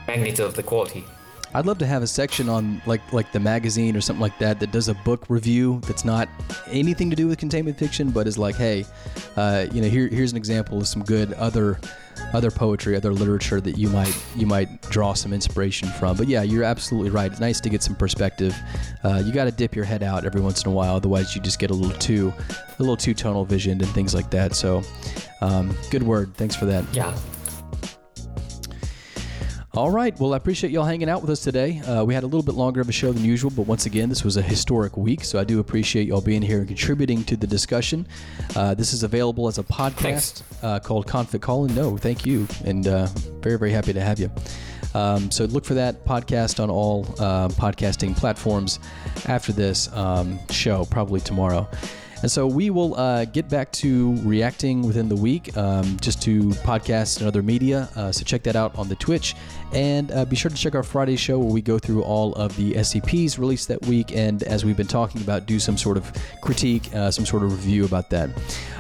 [0.08, 1.04] magnitude of the quality.
[1.56, 4.60] I'd love to have a section on like like the magazine or something like that
[4.60, 6.28] that does a book review that's not
[6.68, 8.86] anything to do with containment fiction, but is like, hey,
[9.38, 11.80] uh, you know, here here's an example of some good other
[12.34, 16.18] other poetry, other literature that you might you might draw some inspiration from.
[16.18, 17.32] But yeah, you're absolutely right.
[17.32, 18.56] It's nice to get some perspective.
[19.04, 21.42] Uh, you got to dip your head out every once in a while, otherwise you
[21.42, 24.56] just get a little too a little too tunnel visioned and things like that.
[24.56, 24.82] So,
[25.42, 26.34] um, good word.
[26.36, 26.84] Thanks for that.
[26.94, 27.16] Yeah.
[29.76, 30.18] All right.
[30.20, 31.80] Well, I appreciate y'all hanging out with us today.
[31.80, 34.08] Uh, we had a little bit longer of a show than usual, but once again,
[34.08, 37.36] this was a historic week, so I do appreciate y'all being here and contributing to
[37.36, 38.08] the discussion.
[38.56, 42.88] Uh, this is available as a podcast uh, called Confic And No, thank you, and
[42.88, 43.08] uh,
[43.42, 44.30] very, very happy to have you.
[44.94, 48.80] Um, so look for that podcast on all uh, podcasting platforms
[49.26, 51.68] after this um, show, probably tomorrow.
[52.24, 56.52] And so we will uh, get back to reacting within the week um, just to
[56.64, 57.90] podcasts and other media.
[57.98, 59.36] Uh, so check that out on the Twitch.
[59.74, 62.56] And uh, be sure to check our Friday show where we go through all of
[62.56, 64.16] the SCPs released that week.
[64.16, 67.52] And as we've been talking about, do some sort of critique, uh, some sort of
[67.52, 68.30] review about that.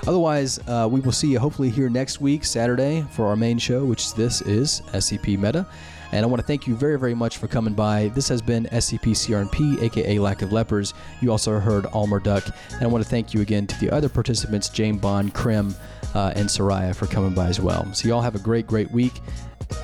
[0.07, 3.84] Otherwise, uh, we will see you hopefully here next week, Saturday, for our main show,
[3.84, 5.68] which this is SCP Meta.
[6.14, 8.10] And I want to thank you very, very much for coming by.
[8.10, 10.94] This has been SCP CRNP, aka Lack of Lepers.
[11.22, 12.53] You also heard Almarduk.
[12.73, 15.73] And I want to thank you again to the other participants, James Bond, Krim,
[16.14, 17.91] uh, and Soraya, for coming by as well.
[17.95, 19.14] So, y'all have a great, great week,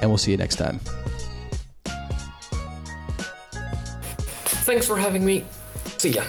[0.01, 0.79] and we'll see you next time.
[4.69, 5.45] Thanks for having me.
[5.97, 6.23] See ya.